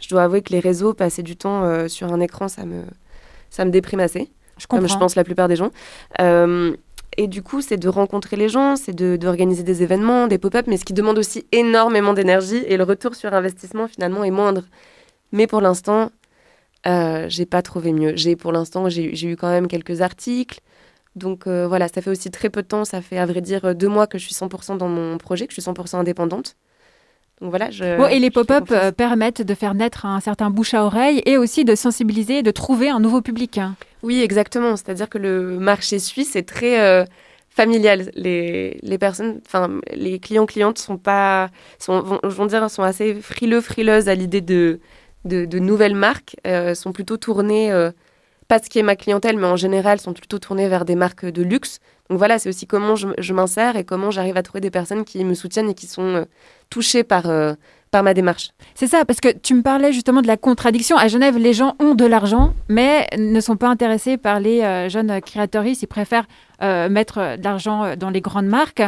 je 0.00 0.08
dois 0.08 0.24
avouer 0.24 0.42
que 0.42 0.52
les 0.52 0.58
réseaux, 0.58 0.94
passer 0.94 1.22
du 1.22 1.36
temps 1.36 1.88
sur 1.88 2.12
un 2.12 2.18
écran, 2.18 2.48
ça 2.48 2.64
me, 2.64 2.82
ça 3.50 3.64
me 3.64 3.70
déprime 3.70 4.00
assez. 4.00 4.32
Je 4.58 4.66
comprends. 4.66 4.78
Comme 4.78 4.88
je 4.88 4.98
pense 4.98 5.14
la 5.14 5.22
plupart 5.22 5.46
des 5.46 5.54
gens. 5.54 5.70
Et 7.16 7.28
du 7.28 7.42
coup, 7.42 7.60
c'est 7.60 7.76
de 7.76 7.88
rencontrer 7.88 8.36
les 8.36 8.48
gens, 8.48 8.74
c'est 8.74 8.94
d'organiser 8.96 9.62
des 9.62 9.84
événements, 9.84 10.26
des 10.26 10.38
pop-up, 10.38 10.66
mais 10.66 10.76
ce 10.76 10.84
qui 10.84 10.92
demande 10.92 11.18
aussi 11.18 11.46
énormément 11.52 12.12
d'énergie 12.12 12.64
et 12.66 12.76
le 12.76 12.82
retour 12.82 13.14
sur 13.14 13.32
investissement 13.32 13.86
finalement 13.86 14.24
est 14.24 14.32
moindre. 14.32 14.64
Mais 15.30 15.46
pour 15.46 15.60
l'instant, 15.60 16.10
euh, 16.86 17.26
j'ai 17.28 17.46
pas 17.46 17.62
trouvé 17.62 17.92
mieux. 17.92 18.14
J'ai 18.16 18.36
pour 18.36 18.52
l'instant, 18.52 18.88
j'ai 18.88 19.26
eu 19.26 19.36
quand 19.36 19.50
même 19.50 19.68
quelques 19.68 20.00
articles. 20.00 20.60
Donc 21.16 21.46
euh, 21.46 21.66
voilà, 21.68 21.88
ça 21.88 22.02
fait 22.02 22.10
aussi 22.10 22.30
très 22.30 22.50
peu 22.50 22.62
de 22.62 22.66
temps, 22.66 22.84
ça 22.84 23.00
fait 23.00 23.18
à 23.18 23.26
vrai 23.26 23.40
dire 23.40 23.74
deux 23.74 23.88
mois 23.88 24.06
que 24.06 24.18
je 24.18 24.24
suis 24.24 24.34
100% 24.34 24.78
dans 24.78 24.88
mon 24.88 25.16
projet, 25.16 25.46
que 25.46 25.54
je 25.54 25.60
suis 25.60 25.70
100% 25.70 25.96
indépendante. 25.96 26.56
Donc 27.40 27.50
voilà, 27.50 27.70
je, 27.70 27.84
et 28.10 28.18
les 28.20 28.30
pop-up 28.30 28.68
euh, 28.70 28.92
permettent 28.92 29.42
de 29.42 29.54
faire 29.54 29.74
naître 29.74 30.06
un 30.06 30.20
certain 30.20 30.50
bouche 30.50 30.72
à 30.74 30.84
oreille 30.84 31.20
et 31.26 31.36
aussi 31.36 31.64
de 31.64 31.74
sensibiliser, 31.74 32.42
de 32.42 32.50
trouver 32.50 32.88
un 32.88 33.00
nouveau 33.00 33.22
public. 33.22 33.60
Oui, 34.02 34.22
exactement. 34.22 34.76
C'est-à-dire 34.76 35.08
que 35.08 35.18
le 35.18 35.58
marché 35.58 35.98
suisse 35.98 36.36
est 36.36 36.48
très 36.48 36.80
euh, 36.80 37.04
familial. 37.50 38.10
Les, 38.14 38.78
les 38.82 38.98
personnes, 38.98 39.40
enfin, 39.46 39.80
les 39.92 40.20
clients 40.20 40.46
clientes 40.46 40.78
sont 40.78 40.96
pas, 40.96 41.50
sont, 41.80 42.18
vont, 42.22 42.46
dire, 42.46 42.70
sont 42.70 42.84
assez 42.84 43.14
frileux, 43.14 43.60
frileuses 43.60 44.08
à 44.08 44.14
l'idée 44.14 44.40
de, 44.40 44.78
de, 45.24 45.58
nouvelles 45.58 45.94
marques, 45.94 46.36
euh, 46.46 46.74
sont 46.74 46.92
plutôt 46.92 47.16
tournées, 47.16 47.72
euh, 47.72 47.90
pas 48.48 48.58
ce 48.58 48.68
qui 48.68 48.78
est 48.78 48.82
ma 48.82 48.96
clientèle, 48.96 49.38
mais 49.38 49.46
en 49.46 49.56
général, 49.56 50.00
sont 50.00 50.12
plutôt 50.12 50.38
tournées 50.38 50.68
vers 50.68 50.84
des 50.84 50.94
marques 50.94 51.26
de 51.26 51.42
luxe. 51.42 51.80
Donc 52.10 52.18
voilà, 52.18 52.38
c'est 52.38 52.48
aussi 52.48 52.66
comment 52.66 52.96
je, 52.96 53.32
m'insère 53.32 53.76
et 53.76 53.84
comment 53.84 54.10
j'arrive 54.10 54.36
à 54.36 54.42
trouver 54.42 54.60
des 54.60 54.70
personnes 54.70 55.04
qui 55.04 55.24
me 55.24 55.34
soutiennent 55.34 55.70
et 55.70 55.74
qui 55.74 55.86
sont 55.86 56.26
touchées 56.68 57.02
par 57.02 57.26
par 57.94 58.02
ma 58.02 58.12
démarche. 58.12 58.50
C'est 58.74 58.88
ça, 58.88 59.04
parce 59.04 59.20
que 59.20 59.28
tu 59.28 59.54
me 59.54 59.62
parlais 59.62 59.92
justement 59.92 60.20
de 60.20 60.26
la 60.26 60.36
contradiction. 60.36 60.96
À 60.96 61.06
Genève, 61.06 61.38
les 61.38 61.52
gens 61.52 61.76
ont 61.78 61.94
de 61.94 62.04
l'argent, 62.04 62.52
mais 62.68 63.06
ne 63.16 63.38
sont 63.38 63.56
pas 63.56 63.68
intéressés 63.68 64.16
par 64.16 64.40
les 64.40 64.62
euh, 64.62 64.88
jeunes 64.88 65.20
créatrices. 65.20 65.82
Ils 65.82 65.86
préfèrent 65.86 66.26
euh, 66.60 66.88
mettre 66.88 67.36
de 67.38 67.44
l'argent 67.44 67.94
dans 67.94 68.10
les 68.10 68.20
grandes 68.20 68.48
marques. 68.48 68.82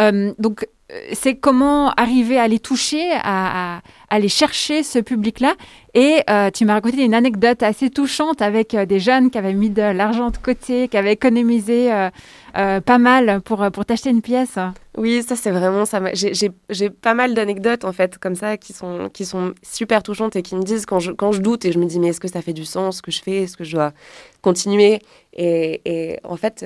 Euh, 0.00 0.32
donc, 0.40 0.66
c'est 1.12 1.36
comment 1.36 1.90
arriver 1.90 2.38
à 2.38 2.48
les 2.48 2.58
toucher, 2.58 3.10
à, 3.22 3.82
aller 4.08 4.28
chercher 4.28 4.82
ce 4.82 4.98
public-là. 4.98 5.54
Et 5.92 6.20
euh, 6.30 6.50
tu 6.50 6.64
m'as 6.64 6.74
raconté 6.74 7.04
une 7.04 7.12
anecdote 7.12 7.62
assez 7.62 7.90
touchante 7.90 8.40
avec 8.40 8.72
euh, 8.72 8.86
des 8.86 8.98
jeunes 8.98 9.30
qui 9.30 9.36
avaient 9.36 9.52
mis 9.52 9.68
de 9.68 9.82
l'argent 9.82 10.30
de 10.30 10.38
côté, 10.38 10.88
qui 10.88 10.96
avaient 10.96 11.12
économisé 11.12 11.92
euh, 11.92 12.80
pas 12.80 12.98
mal 12.98 13.42
pour, 13.42 13.70
pour 13.70 13.84
t'acheter 13.84 14.08
une 14.08 14.22
pièce. 14.22 14.58
Oui, 14.96 15.22
ça 15.22 15.36
c'est 15.36 15.50
vraiment 15.50 15.84
ça. 15.84 16.00
J'ai 16.14 16.90
pas 16.90 17.14
mal 17.14 17.34
d'anecdotes 17.34 17.84
en 17.84 17.92
fait 17.92 18.16
comme 18.16 18.34
ça 18.34 18.56
qui 18.56 18.72
sont, 18.72 19.10
qui 19.12 19.26
sont 19.26 19.52
super 19.62 20.02
touchantes 20.02 20.36
et 20.36 20.42
qui 20.42 20.56
me 20.56 20.62
disent 20.62 20.86
quand 20.86 21.00
je, 21.00 21.12
quand 21.12 21.32
je 21.32 21.40
doute 21.42 21.66
et 21.66 21.72
je 21.72 21.78
me 21.78 21.84
dis 21.84 22.00
mais 22.00 22.08
est-ce 22.08 22.20
que 22.20 22.28
ça 22.28 22.40
fait 22.40 22.54
du 22.54 22.64
sens 22.64 22.98
ce 22.98 23.02
que 23.02 23.10
je 23.10 23.22
fais, 23.22 23.42
est-ce 23.42 23.56
que 23.56 23.64
je 23.64 23.76
dois 23.76 23.92
continuer? 24.40 25.00
Et, 25.34 25.82
et 25.84 26.18
en 26.24 26.36
fait 26.36 26.64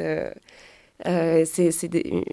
euh, 1.07 1.45
c'est 1.45 1.89
des, 1.89 2.25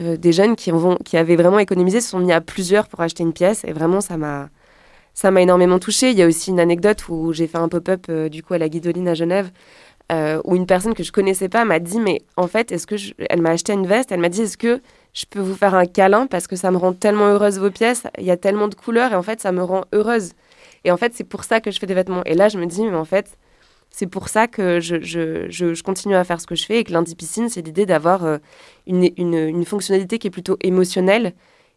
euh, 0.00 0.16
des, 0.16 0.32
jeunes 0.32 0.56
qui, 0.56 0.70
avaient 1.16 1.36
vraiment 1.36 1.58
économisé, 1.58 2.00
se 2.00 2.10
sont 2.10 2.18
mis 2.18 2.32
à 2.32 2.40
plusieurs 2.40 2.88
pour 2.88 3.00
acheter 3.00 3.22
une 3.22 3.32
pièce. 3.32 3.64
Et 3.64 3.72
vraiment, 3.72 4.00
ça 4.00 4.16
m'a 4.16 4.50
ça 5.14 5.30
m'a 5.30 5.42
énormément 5.42 5.78
touchée. 5.78 6.10
Il 6.10 6.18
y 6.18 6.22
a 6.22 6.26
aussi 6.26 6.50
une 6.50 6.60
anecdote 6.60 7.08
où 7.08 7.32
j'ai 7.32 7.46
fait 7.46 7.58
un 7.58 7.68
pop-up 7.68 8.06
euh, 8.08 8.28
du 8.28 8.42
coup 8.42 8.54
à 8.54 8.58
la 8.58 8.68
Guidoline 8.68 9.08
à 9.08 9.14
Genève, 9.14 9.50
où 10.44 10.56
une 10.56 10.66
personne 10.66 10.94
que 10.94 11.02
je 11.04 11.12
connaissais 11.12 11.48
pas 11.48 11.64
m'a 11.64 11.78
dit 11.78 12.00
mais 12.00 12.22
en 12.36 12.48
fait 12.48 12.72
est-ce 12.72 12.86
que 12.86 12.96
elle 13.28 13.40
m'a 13.40 13.50
acheté 13.50 13.72
une 13.72 13.86
veste, 13.86 14.10
elle 14.10 14.18
m'a 14.18 14.28
dit 14.28 14.42
est-ce 14.42 14.58
que 14.58 14.80
je 15.14 15.24
peux 15.30 15.38
vous 15.38 15.54
faire 15.54 15.76
un 15.76 15.86
câlin 15.86 16.26
parce 16.26 16.48
que 16.48 16.56
ça 16.56 16.72
me 16.72 16.78
rend 16.78 16.92
tellement 16.92 17.26
heureuse 17.26 17.60
vos 17.60 17.70
pièces, 17.70 18.02
il 18.18 18.24
y 18.24 18.32
a 18.32 18.36
tellement 18.36 18.66
de 18.66 18.74
couleurs 18.74 19.12
et 19.12 19.14
en 19.14 19.22
fait 19.22 19.40
ça 19.40 19.52
me 19.52 19.62
rend 19.62 19.84
heureuse. 19.92 20.32
Et 20.84 20.90
en 20.90 20.96
fait 20.96 21.12
c'est 21.14 21.24
pour 21.24 21.44
ça 21.44 21.60
que 21.60 21.70
je 21.70 21.78
fais 21.78 21.86
des 21.86 21.94
vêtements. 21.94 22.24
Et 22.24 22.34
là 22.34 22.48
je 22.48 22.58
me 22.58 22.66
dis 22.66 22.82
mais 22.82 22.96
en 22.96 23.04
fait 23.04 23.36
c'est 23.90 24.06
pour 24.06 24.28
ça 24.28 24.46
que 24.46 24.80
je, 24.80 25.00
je, 25.02 25.50
je, 25.50 25.82
continue 25.82 26.14
à 26.14 26.24
faire 26.24 26.40
ce 26.40 26.46
que 26.46 26.54
je 26.54 26.64
fais 26.64 26.78
et 26.78 26.84
que 26.84 26.92
lundi 26.92 27.14
piscine, 27.14 27.48
c'est 27.48 27.62
l'idée 27.62 27.86
d'avoir 27.86 28.24
euh, 28.24 28.38
une, 28.86 29.10
une, 29.16 29.34
une, 29.34 29.64
fonctionnalité 29.64 30.18
qui 30.18 30.28
est 30.28 30.30
plutôt 30.30 30.56
émotionnelle 30.62 31.34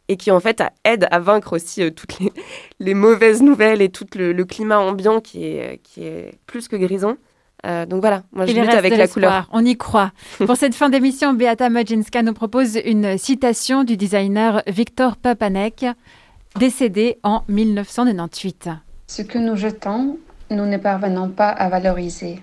et 0.07 0.17
qui 0.17 0.31
en 0.31 0.39
fait 0.39 0.63
aide 0.83 1.07
à 1.11 1.19
vaincre 1.19 1.53
aussi 1.53 1.81
euh, 1.81 1.89
toutes 1.89 2.19
les, 2.19 2.31
les, 2.79 2.93
mauvaises 2.93 3.41
nouvelles 3.41 3.81
et 3.81 3.89
tout 3.89 4.05
le, 4.15 4.31
le, 4.31 4.45
climat 4.45 4.79
ambiant 4.79 5.19
qui 5.19 5.45
est, 5.45 5.81
qui 5.83 6.03
est 6.03 6.37
plus 6.45 6.67
que 6.67 6.75
grisant. 6.75 7.17
Euh, 7.65 7.85
donc 7.85 8.01
voilà, 8.01 8.23
moi 8.33 8.45
je 8.45 8.53
lutte 8.53 8.69
avec 8.69 8.95
la 8.95 9.07
couleur. 9.07 9.49
On 9.51 9.65
y 9.65 9.77
croit. 9.77 10.11
Pour 10.45 10.57
cette 10.57 10.75
fin 10.75 10.89
d'émission, 10.89 11.33
Beata 11.33 11.69
Majinska 11.69 12.21
nous 12.21 12.33
propose 12.33 12.77
une 12.85 13.17
citation 13.17 13.83
du 13.83 13.95
designer 13.95 14.61
Victor 14.67 15.15
Papanek, 15.15 15.85
décédé 16.59 17.17
en 17.23 17.43
1998. 17.47 18.69
Ce 19.07 19.21
que 19.21 19.37
nous 19.37 19.55
jetons 19.55 20.17
nous 20.53 20.65
ne 20.65 20.77
parvenons 20.77 21.29
pas 21.29 21.49
à 21.49 21.69
valoriser. 21.69 22.41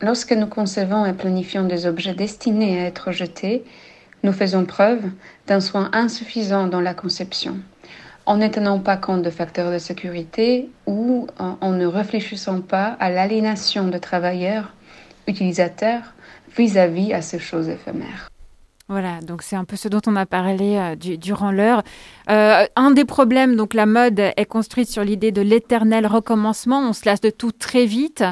Lorsque 0.00 0.32
nous 0.32 0.46
concevons 0.46 1.04
et 1.04 1.12
planifions 1.12 1.64
des 1.64 1.86
objets 1.86 2.14
destinés 2.14 2.80
à 2.80 2.86
être 2.86 3.12
jetés, 3.12 3.64
nous 4.22 4.32
faisons 4.32 4.64
preuve 4.64 5.02
d'un 5.46 5.60
soin 5.60 5.90
insuffisant 5.92 6.66
dans 6.66 6.80
la 6.80 6.94
conception, 6.94 7.58
en 8.26 8.36
ne 8.36 8.48
tenant 8.48 8.78
pas 8.78 8.96
compte 8.96 9.22
de 9.22 9.30
facteurs 9.30 9.72
de 9.72 9.78
sécurité 9.78 10.70
ou 10.86 11.26
en 11.38 11.72
ne 11.72 11.86
réfléchissant 11.86 12.60
pas 12.60 12.96
à 12.98 13.10
l'aliénation 13.10 13.88
de 13.88 13.98
travailleurs, 13.98 14.72
utilisateurs 15.26 16.14
vis-à-vis 16.56 17.12
à 17.12 17.22
ces 17.22 17.38
choses 17.38 17.68
éphémères. 17.68 18.29
Voilà, 18.90 19.20
donc 19.20 19.42
c'est 19.42 19.54
un 19.54 19.64
peu 19.64 19.76
ce 19.76 19.86
dont 19.86 20.00
on 20.08 20.16
a 20.16 20.26
parlé 20.26 20.76
euh, 20.76 20.96
durant 20.96 21.52
l'heure. 21.52 21.84
Euh, 22.28 22.66
un 22.74 22.90
des 22.90 23.04
problèmes, 23.04 23.54
donc 23.54 23.72
la 23.72 23.86
mode 23.86 24.18
est 24.18 24.46
construite 24.46 24.88
sur 24.88 25.04
l'idée 25.04 25.30
de 25.30 25.40
l'éternel 25.40 26.08
recommencement. 26.08 26.80
On 26.80 26.92
se 26.92 27.06
lasse 27.06 27.20
de 27.20 27.30
tout 27.30 27.52
très 27.52 27.86
vite. 27.86 28.24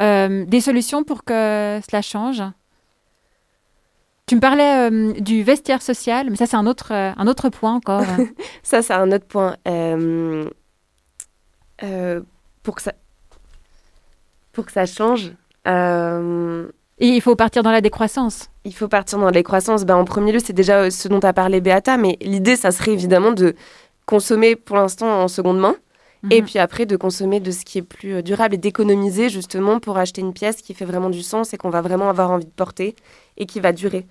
Euh, 0.00 0.46
des 0.46 0.62
solutions 0.62 1.04
pour 1.04 1.24
que 1.24 1.78
cela 1.86 2.00
change? 2.00 2.42
Tu 4.24 4.36
me 4.36 4.40
parlais 4.40 5.20
du 5.20 5.42
vestiaire 5.42 5.82
social, 5.82 6.30
mais 6.30 6.36
ça 6.36 6.46
c'est 6.46 6.56
un 6.56 6.66
autre, 6.66 6.88
point 7.50 7.74
encore. 7.74 8.04
ça 8.62 8.80
c'est 8.80 8.94
un 8.94 9.12
autre 9.12 9.26
point. 9.26 9.56
pour, 12.62 12.74
que 12.76 12.80
ça, 12.80 12.94
pour 14.52 14.64
que 14.64 14.72
ça 14.72 14.86
change, 14.86 15.32
et 17.00 17.08
il 17.08 17.20
faut 17.20 17.36
partir 17.36 17.62
dans 17.62 17.70
la 17.70 17.80
décroissance. 17.80 18.48
Il 18.64 18.74
faut 18.74 18.88
partir 18.88 19.18
dans 19.18 19.26
la 19.26 19.32
décroissance. 19.32 19.84
Ben, 19.84 19.96
en 19.96 20.04
premier 20.04 20.32
lieu, 20.32 20.40
c'est 20.40 20.52
déjà 20.52 20.82
euh, 20.82 20.90
ce 20.90 21.08
dont 21.08 21.20
a 21.20 21.32
parlé 21.32 21.60
Beata, 21.60 21.96
mais 21.96 22.16
l'idée, 22.20 22.56
ça 22.56 22.70
serait 22.70 22.92
évidemment 22.92 23.32
de 23.32 23.54
consommer 24.06 24.56
pour 24.56 24.76
l'instant 24.76 25.22
en 25.22 25.28
seconde 25.28 25.58
main, 25.58 25.76
et 26.30 26.40
mhm. 26.40 26.46
puis 26.46 26.58
après 26.58 26.86
de 26.86 26.96
consommer 26.96 27.40
de 27.40 27.50
ce 27.50 27.64
qui 27.64 27.78
est 27.78 27.82
plus 27.82 28.14
euh, 28.14 28.22
durable 28.22 28.54
et 28.56 28.58
d'économiser 28.58 29.28
justement 29.28 29.78
pour 29.78 29.98
acheter 29.98 30.20
une 30.20 30.32
pièce 30.32 30.62
qui 30.62 30.74
fait 30.74 30.84
vraiment 30.84 31.10
du 31.10 31.22
sens 31.22 31.54
et 31.54 31.56
qu'on 31.56 31.70
va 31.70 31.82
vraiment 31.82 32.08
avoir 32.08 32.30
envie 32.30 32.46
de 32.46 32.50
porter 32.50 32.96
et 33.36 33.46
qui 33.46 33.60
va 33.60 33.72
durer. 33.72 34.06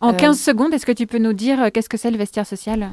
En 0.00 0.12
15 0.12 0.36
euh, 0.36 0.52
secondes, 0.52 0.74
est-ce 0.74 0.86
que 0.86 0.92
tu 0.92 1.06
peux 1.06 1.18
nous 1.18 1.32
dire 1.34 1.70
qu'est-ce 1.72 1.88
que 1.88 1.96
c'est 1.96 2.10
le 2.10 2.18
vestiaire 2.18 2.46
social? 2.46 2.90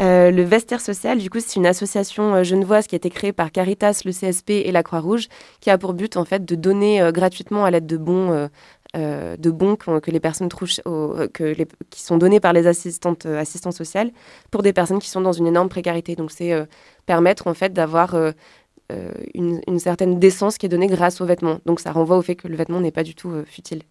Euh, 0.00 0.30
le 0.30 0.42
Vestiaire 0.42 0.80
Social, 0.80 1.18
du 1.18 1.28
coup, 1.28 1.40
c'est 1.40 1.56
une 1.56 1.66
association 1.66 2.34
euh, 2.34 2.42
genevoise 2.44 2.86
qui 2.86 2.94
a 2.94 2.98
été 2.98 3.10
créée 3.10 3.32
par 3.32 3.50
Caritas, 3.50 4.02
le 4.04 4.12
CSP 4.12 4.50
et 4.50 4.70
la 4.70 4.84
Croix-Rouge, 4.84 5.28
qui 5.60 5.70
a 5.70 5.78
pour 5.78 5.92
but 5.92 6.16
en 6.16 6.24
fait 6.24 6.44
de 6.44 6.54
donner 6.54 7.00
euh, 7.00 7.10
gratuitement 7.10 7.64
à 7.64 7.70
l'aide 7.70 7.86
de 7.86 7.96
bons 7.96 8.48
de 8.94 9.50
bons 9.50 9.76
que, 9.76 10.10
les 10.10 10.20
personnes 10.20 10.48
que 10.48 11.66
qui 11.90 12.02
sont 12.02 12.16
donnés 12.16 12.40
par 12.40 12.52
les 12.52 12.66
assistantes 12.66 13.26
assistants 13.26 13.70
sociales 13.70 14.10
pour 14.50 14.62
des 14.62 14.72
personnes 14.72 14.98
qui 14.98 15.10
sont 15.10 15.20
dans 15.20 15.32
une 15.32 15.46
énorme 15.46 15.68
précarité. 15.68 16.16
Donc 16.16 16.30
c'est 16.30 16.52
permettre 17.06 17.46
en 17.46 17.54
fait 17.54 17.72
d'avoir 17.72 18.16
une, 19.34 19.60
une, 19.66 19.78
certaine 19.78 20.18
décence 20.18 20.56
qui 20.58 20.66
est 20.66 20.70
donnée 20.70 20.86
grâce 20.86 21.20
aux 21.20 21.26
vêtements. 21.26 21.58
Donc 21.66 21.80
ça 21.80 21.92
renvoie 21.92 22.16
au 22.16 22.22
fait 22.22 22.36
que 22.36 22.48
le 22.48 22.56
vêtement 22.56 22.80
n'est 22.80 22.90
pas 22.90 23.04
du 23.04 23.14
tout 23.14 23.32
futile. 23.46 23.82